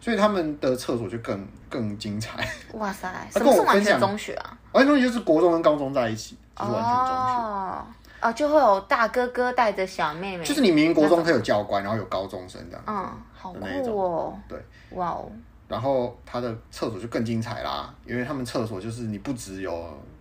[0.00, 2.48] 所以他们的厕所就更更精彩。
[2.74, 4.58] 哇塞，什么是完全中学啊？
[4.72, 7.12] 完全中学就是国中跟高中在一起，就是完全中学。
[7.12, 7.86] 哦，
[8.22, 10.44] 哦，就会有大哥哥带着小妹妹。
[10.44, 12.84] 就是你明明国中可以有教官，然后有高中生这样。
[12.86, 14.38] 嗯，好酷哦。
[14.48, 14.58] 对，
[14.90, 15.30] 哇哦。
[15.68, 19.72] 然后他的厕所就更精彩啦，因为他们厕所就是你不只有，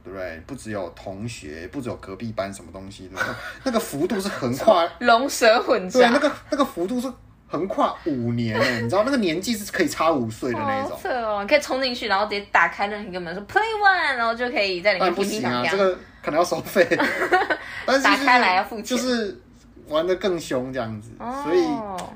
[0.03, 0.41] 对不对？
[0.47, 3.19] 不只有同学，不只有隔壁班什么东西的，
[3.63, 5.99] 那个幅度是横跨 龙蛇混杂。
[5.99, 7.11] 对，那个那个幅度是
[7.47, 10.99] 横跨五年诶，你知道那个年纪是可以差五岁的那种。
[10.99, 15.13] 是哦，你可以冲进去，然后直接打开任何一个门，说 Play One，然后就可以在里面。
[15.13, 16.87] 不行啊，这个可能要收费。
[17.85, 18.83] 但是打开来要付钱。
[18.83, 19.39] 就是。
[19.87, 21.11] 玩的更凶这样子，
[21.43, 21.65] 所以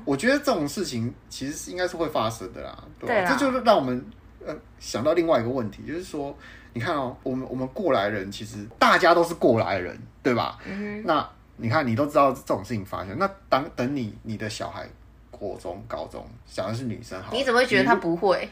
[0.04, 4.04] 我觉得这种事情其实是应该是会发生的啦，对这就是让我们
[4.44, 6.36] 呃想到另外一个问题，就是说，
[6.72, 10.58] 你看哦，我们我们过来人其实大家都是过来人，对吧？
[10.66, 11.02] 嗯。
[11.04, 14.88] 那你看，你都知道这种事情发生，那当等你你的小孩
[15.30, 18.48] 国中、高中，想的是女生好，你怎么会觉得他不会？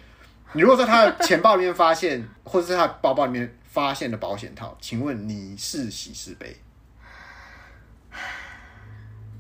[0.53, 6.57] 你如果在他的钱包里面发现，或者是他的包包里面发现的保险套，请问你是喜是悲？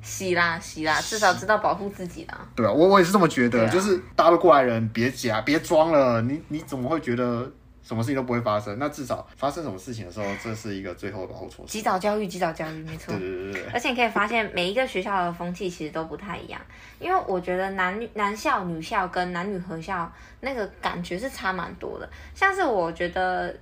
[0.09, 2.40] 洗啦洗啦，至少知道保护自己啦。
[2.57, 6.23] 对啊，我我也是这么觉得，啊、就是大家都过来人，别假，别装了。
[6.23, 7.49] 你你怎么会觉得
[7.83, 8.79] 什么事情都不会发生？
[8.79, 11.73] 那至少发生什么事情的时候，这是一个最后的保护措施。
[11.73, 13.14] 及早教育，及早教育，没错。
[13.14, 13.71] 对对对对。
[13.73, 16.59] 而且你可以发现，每一个学校的风气其实都不太一样，
[16.99, 22.09] 因为我觉得男女男校、女校跟男女合校那个感觉是差蛮多的。
[22.35, 23.55] 像是我觉得。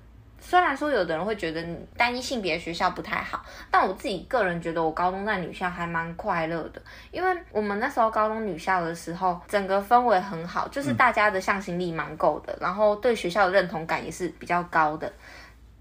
[0.49, 1.61] 虽然说有的人会觉得
[1.97, 6.81] 单一性别学校不太好，但我自己个人觉得我高中在女校还蛮快乐的，
[7.11, 15.13] 因为我们那时候高中女校的时候，整个氛围很好，就是大家的向心力蛮够的，嗯、然后对学校的认同感也是比较高的，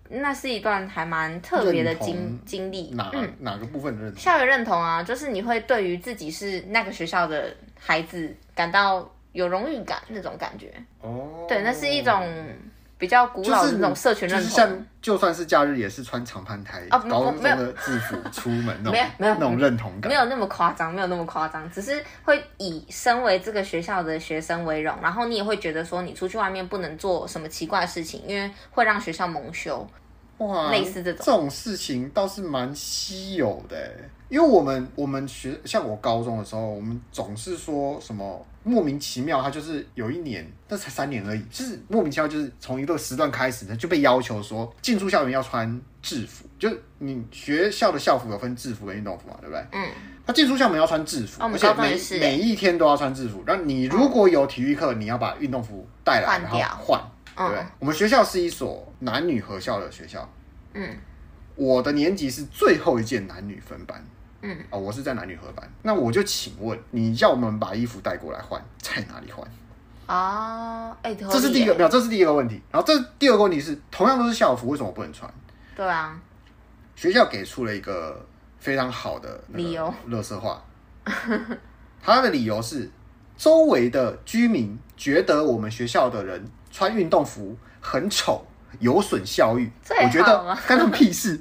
[0.09, 2.89] 那是一段还蛮特别的经经历。
[2.95, 4.19] 哪、嗯、哪个部分的认同？
[4.19, 10.73] 校园认同啊，就是你会对于自己是那个学校的孩子感到有荣誉感那种感觉。
[11.01, 12.27] 哦，对，那是一种。
[13.05, 29.87] 比较古老的那种社群认同，就是就是像就算是假日也是穿长 pan 台高中的制服出门那种，没有没有那种认同感，没有那么夸张，没有那么夸张，只是会以身为这个学校的学生为荣，然后你也会觉得说你出去外面不能做什么奇怪的事情，因为会让学校蒙羞。
[30.39, 33.91] 哇，类似这种这种事情倒是蛮稀有的，
[34.29, 38.43] 因为我们我们学像我高中的时候，我们总是说什么。
[38.67, 49.63] 莫名其妙，他就是有一年，那才三年而已，就是莫名其妙，就是从一个时段开始呢，就被要求说进出校园要穿制服，就你学校的校服有分制服跟运动服嘛，对不对？
[49.71, 49.89] 嗯。
[50.27, 53.43] 他进出校门要穿制服，而且每每一天都要穿制服。
[53.45, 56.99] 然后你如果有体育课，你要把运动服带来，然后换，
[57.37, 57.63] 对不对？
[57.77, 60.27] 我们学校是一所男女合校的学校。
[60.73, 60.97] 嗯。
[61.55, 64.03] 我的年级是最后一届男女分班。
[64.47, 64.57] 嗯。
[64.69, 65.69] 哦，我是在男女合班。
[65.81, 69.47] 那我就请问，你叫我们把衣服带过来换，在哪里换？
[70.05, 72.61] 啊，哎，这是第一个，没有，这是第一个问题。
[72.71, 75.31] 然后这第二个问题是，同样都是校服，为什么不能穿？
[75.75, 76.19] 对啊。
[76.95, 78.25] 学校给出了一个。
[78.57, 80.59] 非常好的理由，乐色化。
[82.01, 82.89] 他的理由是，
[83.37, 88.43] 周围的居民觉得我们学校的人穿运动服很丑，
[88.79, 89.71] 有损校誉。
[89.87, 91.39] 我觉得干他们屁事。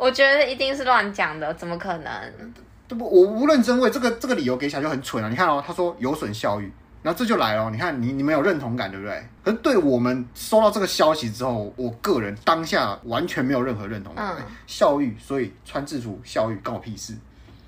[0.00, 2.54] 我觉得一定是乱讲的，怎么可能？
[2.88, 5.28] 不，我无认真为这个这个理由给起来就很蠢啊！
[5.28, 6.72] 你看哦，他说有损校誉。
[7.02, 9.24] 然后这就来了，你看你你们有认同感对不对？
[9.42, 14.36] 可是对我们收到这个消息之后，我个人当下完全没有任何认同感。
[14.38, 17.14] 嗯，校誉，所以穿制服校誉关我屁事。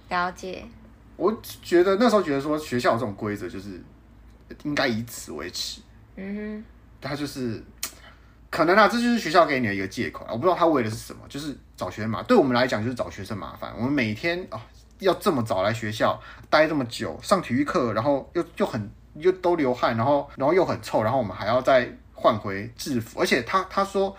[0.08, 0.64] 了解。
[1.16, 3.80] 我觉得那时候觉得说学校有这种规则就是
[4.64, 5.80] 应该以此为耻。
[6.16, 6.64] 嗯哼。
[7.00, 7.62] 他就是
[8.52, 10.24] 可能啊，这就是学校给你的一个借口。
[10.30, 12.22] 我不知道他为的是什么，就是找学生嘛。
[12.22, 13.72] 对我们来讲就是找学生麻烦。
[13.76, 14.60] 我们每天啊
[15.00, 18.88] 要这么早来学校待这么久，上体育课，然后又又很。
[19.16, 24.16] 又都流汗，然后然后又很臭，然后我们还要再换回制服，而且他他说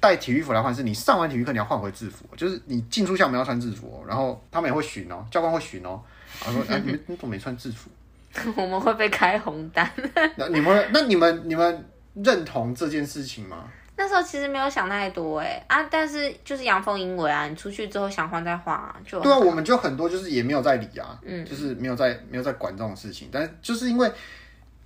[0.00, 6.02] 带体育服来换，是你上完体育课你要换回制服，就是你进出校门要穿制服，然后他们也会巡哦，教官会巡哦，
[6.40, 7.88] 他说哎你们你怎么没穿制服？
[8.56, 9.88] 我们会被开红单。
[10.34, 13.68] 那你们那你们你们认同这件事情吗？
[13.94, 24.10] 那时候其实没有想太多哎啊，但是就是阳奉阴违啊，你出去之后想换再换啊，就对啊，我们就很多就是也没有在理啊，嗯，就是没有在没有在管这种事情，但就是因为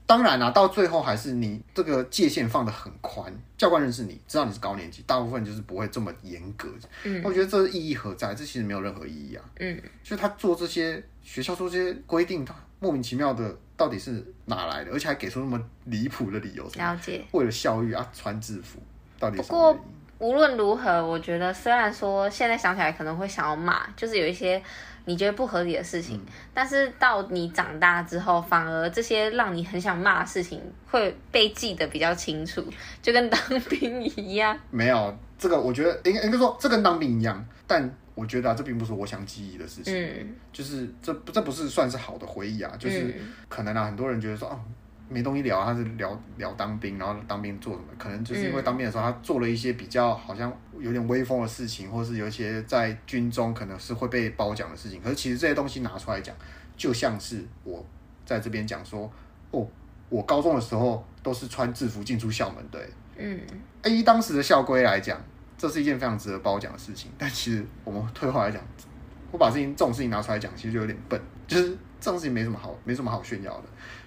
[0.04, 6.68] 当然啊，到最后还是你这个界限放的很宽，教官认识你，知道你是高年级，大部分就是不会这么严格，
[7.04, 8.34] 嗯，我觉得这意义何在？
[8.34, 14.90] 这其实没有任何意义啊，嗯，所以他做这些学校做这些规定，他莫名其妙的到底是哪来的？
[14.92, 18.78] 而且还给出那么离谱的理由，了解，为了效率啊，穿制服。
[19.18, 19.78] 到底不过
[20.18, 24.62] 无论如何，我觉得虽然说现在想起来可能会想要骂，就是有一些
[25.04, 30.60] 你觉得不合理的事情，嗯、但是到你长大之后，反而这些让你很想骂的事情
[30.90, 32.64] 会被记得比较清楚，
[33.02, 34.58] 就跟当兵一样。
[34.70, 43.14] 没有这个，我觉得应该应该说这跟当兵一样，但我觉得啊，这并不是我想记忆的事情，嗯、就是这这不是算是好的回忆啊，就是
[43.48, 44.58] 可能啊，很多人觉得说啊。
[45.08, 47.86] 没东西聊，他是聊聊当兵，然后当兵做什么？
[47.96, 55.00] 可能就是因为当兵的时候，他做了一些比较好像有点威风的事情，或是有一些在军中可能是会被褒奖的事情。
[55.00, 56.34] 可是其实这些东西拿出来讲，
[56.76, 57.86] 就像是我
[58.24, 59.08] 在这边讲说，
[59.52, 59.64] 哦，
[60.08, 63.40] 我高中的时候都是穿制服进出校门，对，嗯，
[63.84, 65.24] 以当时的校规来讲，
[65.58, 67.10] 这是一件非常值得褒奖的事情。
[67.16, 68.62] 但其实我们退后来讲，
[69.30, 73.64] 我把事情这种事情拿出来讲，其实就有点笨，就是这种事情没什么好，没什么好炫耀的。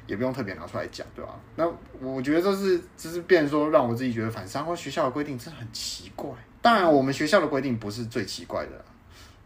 [0.08, 1.40] 也不用特别拿出来讲，对吧？
[1.56, 4.66] 那我觉得这是，这是变说让我自己觉得反伤。
[4.66, 6.28] 或学校的规定真的很奇怪。
[6.64, 8.84] 当然，我们学校的规定不是最奇怪的，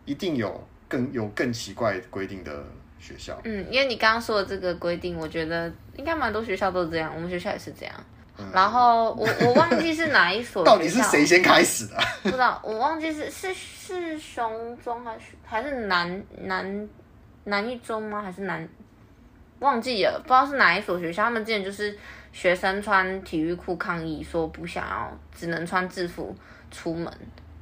[0.06, 2.66] 一定有更有更奇怪规定的
[2.98, 3.38] 学校。
[3.44, 7.94] 嗯，因为你刚刚说的这个规定，我觉得应该蛮多学校都这样，我们学校也是这样。
[8.38, 11.98] 嗯、然后我我忘记是哪一所，到底是谁先开始的？
[12.24, 16.90] 不知道，我忘记是是是雄中还是还是南南
[17.44, 18.22] 南一中吗？
[18.22, 18.68] 还是南？
[19.60, 21.24] 忘记了，不知道是哪一所学校。
[21.24, 21.98] 他们之前就是
[22.34, 26.36] 学生穿体育裤抗议，说不想要，只能穿制服
[26.70, 27.10] 出门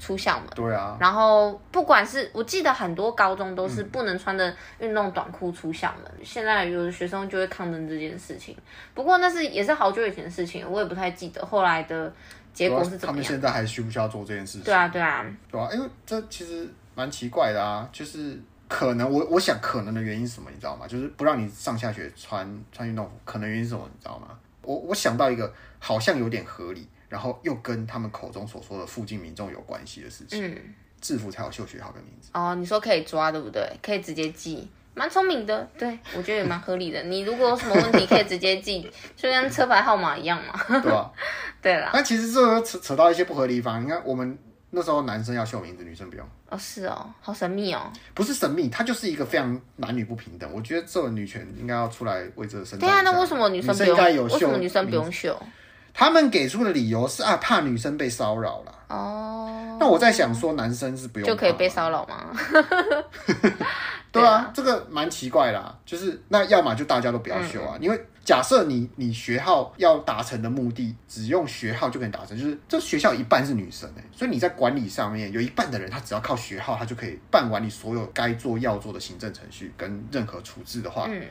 [0.02, 0.50] 出校门。
[0.56, 0.98] 对啊。
[1.00, 6.12] 然后不管是我记得很多高中都是不能穿的运动短裤出校门。
[6.18, 8.58] 嗯、现在有的学生就会抗争这件事情。
[8.96, 12.12] 不过那是也是好久以前的事情，我也不太记得后来的
[12.52, 13.08] 结果是怎么样。
[13.08, 14.64] 他们现在还需不需要做这件事情？
[14.64, 18.38] 对啊，对啊，对啊，因为这其实蛮奇怪的啊，就是。
[18.72, 20.88] 可能我我想可能的原因是什么，你知道吗？
[20.88, 24.28] 就是不让你上下学穿穿运动服，可能原因是什么，你知道吗？
[24.62, 30.41] 我我想到一个好像有点合理，然后又跟他们口中所说的附近民众有关系的事情。
[30.45, 30.58] 嗯，
[31.02, 32.30] 制服才有秀学号的名字。
[32.34, 33.62] 哦，你说可以抓对不对？
[33.84, 35.70] 可以直接记，蛮聪明的。
[35.78, 37.03] 对，我觉得也蛮合理的。
[37.12, 40.80] 你如果有什么问题，可以直接记，就跟车牌号码一样嘛。
[40.80, 41.12] 对啊，
[41.62, 41.91] 对了啦。
[41.93, 43.84] 那其实这个扯扯到一些不合理地方。
[43.84, 44.38] 你看我们。
[44.74, 46.26] 那时候男生要秀名字，女生不用。
[46.49, 47.91] 哦，是哦，好神秘哦。
[48.14, 50.49] 不是神秘，它就是一个非常男女不平等。
[50.49, 52.89] 我觉得这种女权应该要出来为这个伸张。
[52.89, 53.97] 对啊，那为什么女生不用？
[54.28, 55.38] 为什么女生不用秀？
[55.94, 58.74] 他们给出的理由是啊，怕女生被骚扰了。
[58.88, 59.78] 哦。
[59.80, 62.32] 那我在想说，男生是不用就可以被骚扰吗？
[64.12, 81.24] 对啊，这个蛮奇怪的啊，就是那要么就大家都不要修啊，因为假设你你学号要达成的目的，只用学号就可以达成，就是这学校一半是女生哎，所以你在管理上面有一半的人，他只要靠学号，他就可以办完你所有该做要做的行政程序跟任何处置的话，嗯，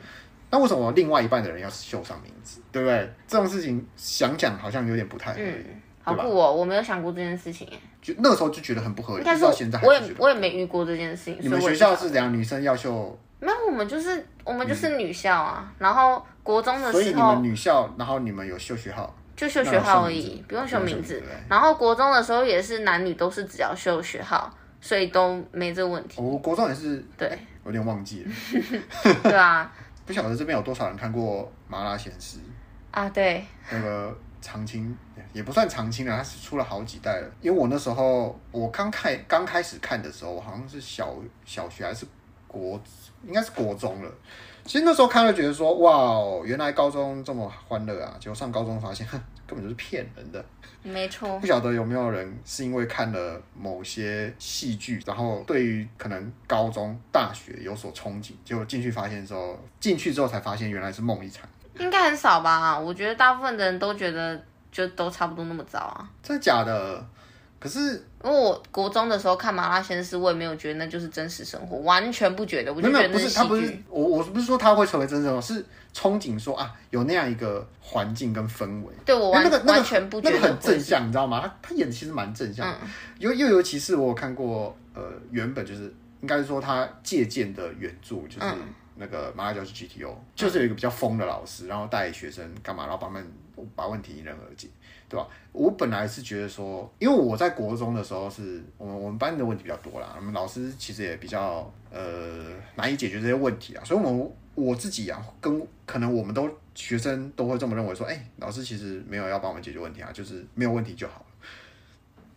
[0.51, 3.11] 那为什么另外一半的人要绣上名字，对不对？
[3.27, 5.45] 这种事情想讲好像有点不太合理。
[5.47, 6.51] 嗯好酷哦！
[6.51, 7.69] 我没有想过这件事情，
[8.01, 9.23] 就那个时候就觉得很不合理。
[9.23, 11.37] 但是现在我也我也没遇过这件事情。
[11.39, 12.33] 你们学校是怎样？
[12.33, 13.15] 女生要绣？
[13.39, 15.71] 没有，我们就是我们就是女校啊。
[15.77, 21.21] 然后国中的时候，所以你们女校，然后你们有绣学号，就秀学号而已，不用秀名字。
[21.47, 26.19] 然后国中的时候也是男女都是只要秀学号，所以都没这个问题。
[26.19, 28.31] 我国中也是，对，有点忘记了。
[29.21, 29.71] 对啊，
[30.11, 32.37] 不晓得这边有多少人看过《麻辣鲜师》
[32.91, 33.09] 啊？
[33.09, 34.13] 对，那个。
[34.43, 34.97] 长青
[35.33, 37.31] 也不算长青了，它是出了好几代了。
[37.41, 42.07] 因为我那时候我刚开刚开始看的时候，我好像是小小学还是
[42.47, 42.81] 国，
[43.23, 44.11] 应该是国中了。
[44.65, 48.17] 其实那时候看了觉得说，哇哦，原来高中这么欢乐啊！
[48.19, 50.43] 结果上高中发现，哼，根本就是骗人的。
[50.81, 51.37] 没错。
[51.39, 61.45] 不晓得有没有人是因为看了某些戏剧，然后对于可能高中、大学有所憧憬，结果进去发现之后，进去之后才发现原来是梦一场。
[61.77, 62.79] 应该很少吧？
[62.79, 64.41] 我觉得大部分的人都觉得
[64.71, 66.09] 就都差不多那么糟啊。
[66.23, 67.05] 真的假的？
[67.61, 67.79] 可是
[68.23, 72.73] 因为我国中的时候看《麻辣鲜师》，我也没有觉得那就是真实生活，完全不觉得。
[72.73, 78.91] 我就觉得不是他不是我，我不是说他会成为真实生活，是憧憬说啊，有那样一个环境跟氛围。
[79.05, 81.39] 对我完、完全不觉得那个很正向，你知道吗？
[81.41, 82.79] 他他演的其实蛮正向的，
[83.19, 85.83] 又、嗯、又尤其是我有看过呃，原本就是
[86.21, 88.39] 应该是说他借鉴的原著就是。
[88.41, 88.57] 嗯
[88.97, 93.31] 那个麻辣教师 GTO 就是有一个比较疯的老师，然后带学生干嘛，然后把他们
[93.73, 94.67] 把问题迎刃而解，
[95.11, 95.27] 对吧？
[95.51, 102.45] 我本来是觉得说，因为我在国中的时候是我们我们班的问题比较多啦，我们老师其实也比较呃
[102.75, 111.25] 难以解决这些问题啊，所以我们我自己啊，跟可能我们都学生都会这么认为说，哎，老师其实没有要帮我们解决问题啊，就是没有问题就好，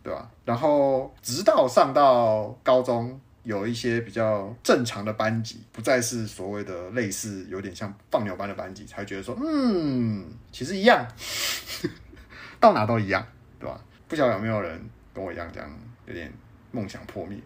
[0.03, 0.29] 对吧？
[0.43, 3.17] 然后直到上到高中。
[3.45, 11.07] 有一些比较正常的班级，不再是所谓的类似有点像放牛班的班级，才觉得说，嗯，其实一样，
[12.65, 13.25] 到哪都一样，
[13.59, 13.79] 对吧？
[14.07, 14.81] 不晓得有没有人
[15.13, 15.69] 跟我一样，这样
[16.07, 16.31] 有点
[16.71, 17.37] 梦想破灭。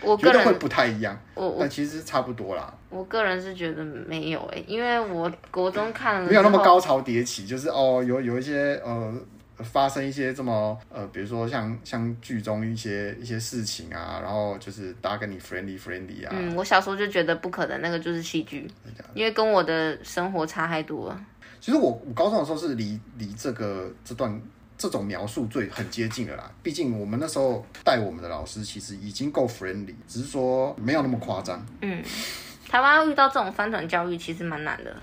[0.00, 1.16] 我个人 觉得会不太一样，
[1.58, 2.72] 但其实差不多啦。
[2.90, 9.14] 我个人是觉得没有诶、欸，因为我国中看了没有那么高潮迭起，就是哦，有有一些呃。
[9.58, 16.32] 发生一些这么呃，比如说像像剧中一些一些事情啊，然后就是大家跟你 friendly friendly 啊。
[16.32, 18.68] 嗯，我小时候就觉得不可能，那个就是戏剧，
[19.14, 21.20] 因为跟我的生活差太多了。
[21.64, 24.38] 其实我我高中的时候是离离这个这段
[24.76, 26.52] 这种描述最很接近的啦。
[26.62, 31.64] 毕竟我们那时候带我们的老师其实已经够 friendly，只是说没有那么夸张。
[31.80, 32.04] 嗯，
[32.68, 34.94] 台湾要遇到这种翻转教育其实蛮难的。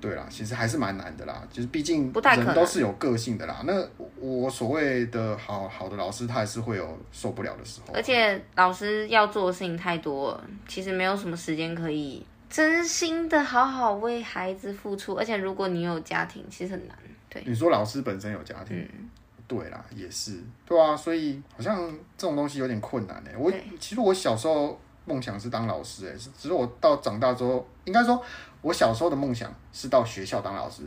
[0.00, 3.62] 对啦，其实还是蛮难的啦，就是毕竟人都是有个性的啦。
[3.64, 3.72] 那
[4.18, 7.94] 我所谓的好好的老师，他还是会有受不了的时候。
[7.94, 15.14] 而且老师要做的事情太多了，其实没有什么时间可以真心的好好为孩子付出。
[15.14, 16.96] 而且如果你有家庭，其实很难。
[17.28, 19.08] 对，你说老师本身有家庭，嗯、
[19.48, 21.88] 对啦，也是，对啊，所以好像
[22.18, 23.36] 这种东西有点困难哎。
[23.38, 28.22] 我其实我小时候梦想是当老师哎，只是我到长大之后，应该说。
[28.62, 30.82] 我小时候的梦想是到学校当老师，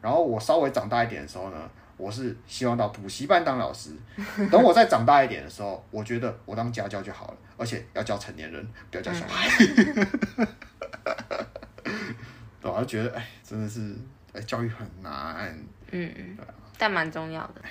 [0.00, 3.90] 然后我稍微长大一点的时候呢，我是希望到补习班当老师。
[4.50, 9.50] 等我再长大一点的时候，我觉得我当家教就好了，而且要教成年人，不要教小孩。
[10.38, 10.46] 我
[12.80, 13.94] 就觉得，哎，真的是，
[14.32, 15.56] 哎，教育很难。
[15.90, 16.36] 嗯嗯，
[16.78, 17.62] 但蛮重要的。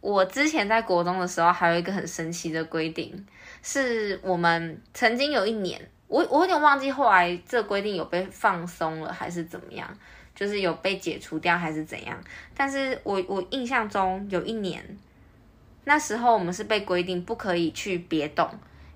[0.00, 3.26] 我之前在国中的时候，还有一个很神奇的规定，
[3.62, 5.80] 是我们曾经有一年。
[6.06, 9.86] 我我有点忘记后来这规定有被放松了还是怎么样，
[10.34, 12.16] 就是有被解除掉还是怎样。
[12.56, 14.82] 但是我我印象中有一年，
[15.84, 18.48] 那时候我们是被规定不可以去别栋，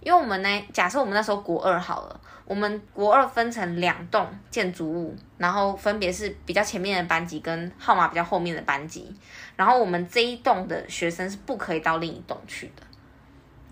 [0.03, 9.15] 因为我们呢，假设我们那时候国二好了，我们国二分成两栋建筑物，然后分别是比较前面的班级跟号码比较后面的班级，
[9.57, 12.83] 然后我们这一栋的学生是不可以到另一栋去的。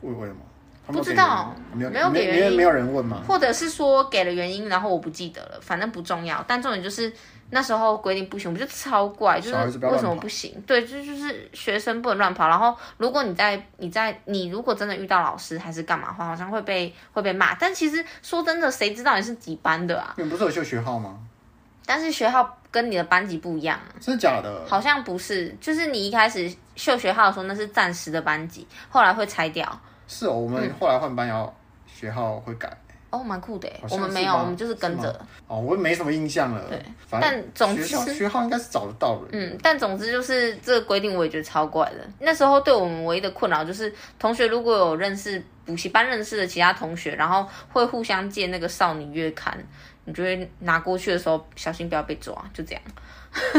[0.03, 0.41] 为为什么？
[0.87, 3.22] 不知道，没有，没有给原因，没有人问吗？
[3.28, 6.45] 或者是说给了原因，然后我不记得了，反正不重要。
[6.49, 7.12] 但重点就是
[7.51, 10.62] 那时候规定不行，我觉得超怪，就是为什么不行？
[10.66, 12.48] 对，就就是学生不能乱跑。
[12.48, 17.55] 然后如果你在你在你如果真的遇到老师还是干嘛的话，好像会被会被骂。
[17.57, 20.14] 但其实说真的，谁知道你是几班的啊？
[20.16, 21.18] 你不是有秀学号吗？
[21.86, 24.64] 但是学号跟你的班级不一样啊，真的假的？
[24.68, 29.80] 好像不是，就是你一开始秀学号的时候那是暂时的班级，后来会拆掉。
[30.07, 31.53] 是哦，我们后来换班要
[31.86, 32.70] 学号会改，
[33.11, 33.69] 哦，蛮酷的。
[33.91, 35.11] 我们没有，我们就是跟着。
[35.47, 36.63] 哦，我也没什么印象了。
[36.69, 36.81] 对，
[37.11, 39.29] 但总之学号应该是找得到的。
[39.33, 42.09] 嗯，但总之就是这个规定，我也觉得超怪的。
[42.21, 49.57] 那时候对我们唯一的困扰就是，同学如果有认识补习班认识的其他同学，然后会互相借那个少女月刊，
[50.05, 52.83] 你就会拿过去的时候小心不要被抓，就这样。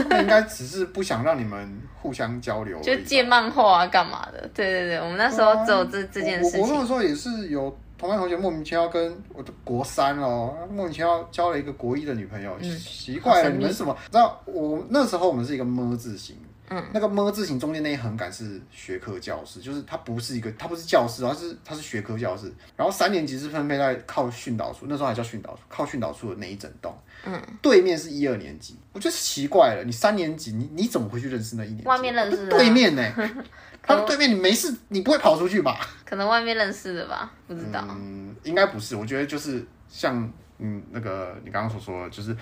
[0.10, 4.50] 那应该 只是不想让你们互相交流，就借漫画啊，干嘛的？
[4.54, 6.60] 对对对，我们那时候只有这、啊、这件事情。
[6.62, 13.96] 我我那时候也是有同班同学莫名其妙跟我的国三哦，莫名其妙交了一个国一的女朋友，嗯、奇怪了，你们什么？
[14.08, 16.36] 知道我那时候我们是一个么字形。
[16.72, 22.50] 嗯，那个么字形中间那一横杆是学科教室，就是它不是一个，它不是教室，它是它是学科教室。
[22.78, 26.98] 然后三年级是分配在靠训导处，那时候还叫训导处，靠训导处的那一整栋。
[27.26, 31.86] 嗯，对面是一二年级，我觉得奇怪了，你三年级你你怎么会去认识那一年级？
[31.86, 32.58] 外面认识的。
[32.58, 33.04] 对面呢？
[33.84, 35.80] 他们对面你没事，你不会跑出去吧？
[36.06, 37.86] 可能外面认识的吧，不知道。
[37.90, 42.34] 嗯，应该不是，我觉得就是像嗯那个你刚刚所说的，就是。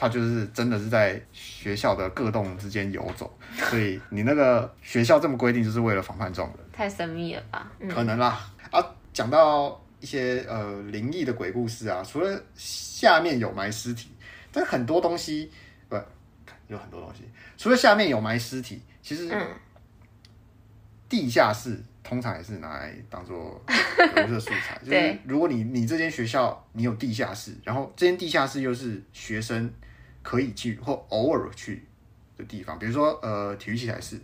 [0.00, 3.30] 他就是真的是在学校的各栋之间游走，
[3.68, 6.66] 所以你那个学校这么规定，就是为了防范这种人。
[6.72, 7.70] 太神秘了吧？
[7.80, 8.50] 嗯、可能啦。
[8.70, 8.82] 啊，
[9.12, 14.08] 讲到一些呃灵异的鬼故事啊，除了下面有埋尸体，
[14.50, 15.52] 但很多东西
[15.90, 15.96] 不
[16.68, 17.24] 有很多东西，
[17.58, 19.30] 除了下面有埋尸体，其实
[21.10, 21.78] 地下室
[22.10, 23.62] 通常也是拿来当做
[24.16, 24.76] 游乐素材。
[24.84, 29.72] 就是如果你你这间学校你有地下室，然后这间地下室又是学生。
[30.22, 31.82] 可以去或偶尔去
[32.36, 34.20] 的地方，比如说呃体育器材室，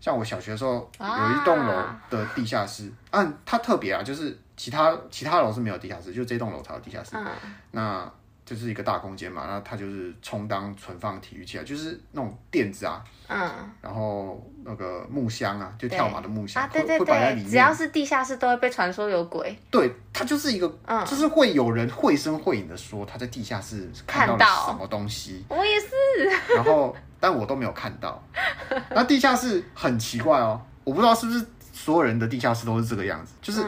[0.00, 7.24] 像我小学的时候有一栋楼的地下室，啊，啊它特别啊，就是其他其他楼是没有地下室，就这栋楼才有地下室，嗯、
[7.70, 8.12] 那。
[8.46, 13.50] 就是一个大空间嘛，那它就是充当存放体育器材，就是那种垫子啊，嗯，
[13.82, 19.58] 然后那个木箱啊，就跳马的木箱，啊，对对对，只要是地下室都会被传说有鬼。
[19.68, 25.44] 对，它就是一个，嗯，就是会有人绘声绘影的说他在地下室看到了什么东西。
[25.48, 26.54] 我也是。
[26.54, 28.22] 然后，但我都没有看到。
[28.94, 33.66] 那地下室很奇怪哦，我不知道是不是所有人的地下室都是这个样子，就是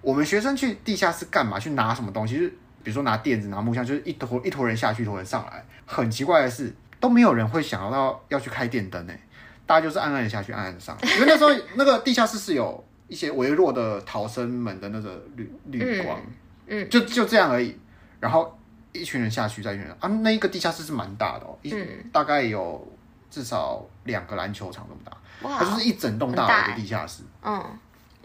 [0.00, 1.58] 我们学生去地下室干嘛？
[1.58, 2.36] 去拿什么东西？
[2.36, 2.54] 就是。
[2.82, 5.64] 比如说拿垫子、拿木箱，就是一坨一坨人下去，一坨人上来。
[5.86, 9.20] 很奇怪的是，都没有人会想到要去开电灯诶，
[9.66, 11.10] 大家就是暗暗的下去，暗暗的上来。
[11.14, 16.18] 因为那时候那个地下室是有一些微弱的逃生门的那个绿绿光，
[16.66, 16.88] 嗯，嗯。
[16.88, 17.78] 就就这样而已。
[18.20, 18.58] 然后
[18.92, 22.86] 一群人下去，再一群人啊，那一个地下室是蛮大的哦，一、嗯、大概有
[23.30, 27.62] 至少两个篮球场那么大，哇它就是一整栋大楼的地下室，嗯，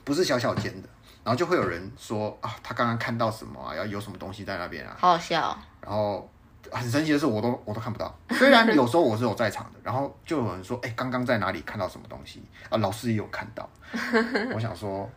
[0.03, 0.87] 不是小小间的。
[1.27, 3.75] 然后就会有人说啊，他刚刚看到什么啊？
[3.75, 4.95] 要有什么东西在那边啊？
[4.97, 5.57] 好好笑哦。
[5.81, 6.29] 然后
[6.71, 8.17] 很神奇的是，我都我都看不到。
[8.29, 12.77] 虽然有时候我是有在场的，然后就有人说，哎，刚刚在哪里看到什么东西啊？
[12.77, 13.69] 老师也有看到。
[14.53, 15.09] 我想说，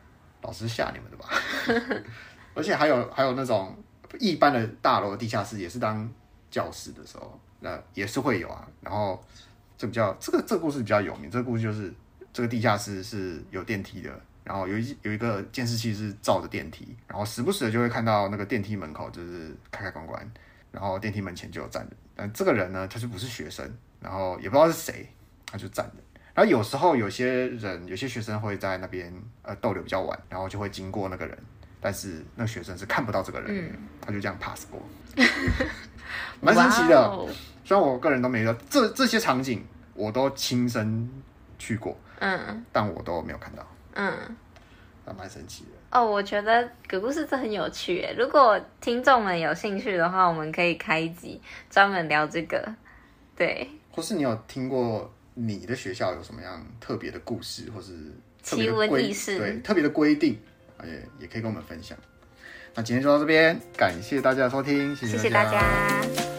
[0.43, 2.03] 老师吓你们的吧？
[2.55, 3.73] 而且还有还有那种
[4.19, 6.11] 一般的大楼的地下室，也是当
[6.51, 8.67] 教室的时候，那也是会有啊。
[8.81, 9.25] 然后
[9.79, 11.95] 这比较这个这个故事比较有名，这个故事就是
[12.33, 14.11] 这个地下室是有电梯的。
[14.51, 20.29] 然后有一有一个监视器是照着电梯，然后时不时的就会看到那个电梯门口就是开开关关，
[20.73, 25.09] 然后电梯门前就有站着，但这个人呢，他就不是学生，然后也不知道是谁，
[25.47, 26.03] 他就站着。
[26.35, 31.39] 然后有时候有些人有些学生会在那边呃逗留比较晚，然后就会经过那个人，
[31.81, 34.83] 但是那个学生是看不到这个人，嗯、他就这样 pass 过，
[36.43, 37.29] 蛮神奇的。
[37.65, 41.09] 虽然我个人都没有这这些场景，我都亲身
[41.57, 43.65] 去过，嗯，但我都没有看到。
[43.95, 44.37] 嗯，
[45.05, 46.05] 还蛮神奇的哦。
[46.05, 48.15] 我觉得鬼故事真的很有趣诶。
[48.17, 52.75] 如果听众们有兴趣的话，我们可以开一集专门聊这个。
[53.37, 57.93] 对，或是你有听过你的学校有什么样特别的故事，或是
[58.43, 60.39] 奇闻异事，对，特别的规定，
[60.85, 61.97] 也也可以跟我们分享。
[62.75, 65.51] 那今天就到这边，感谢大家的收听，谢谢大家。
[65.51, 66.30] 谢谢大家。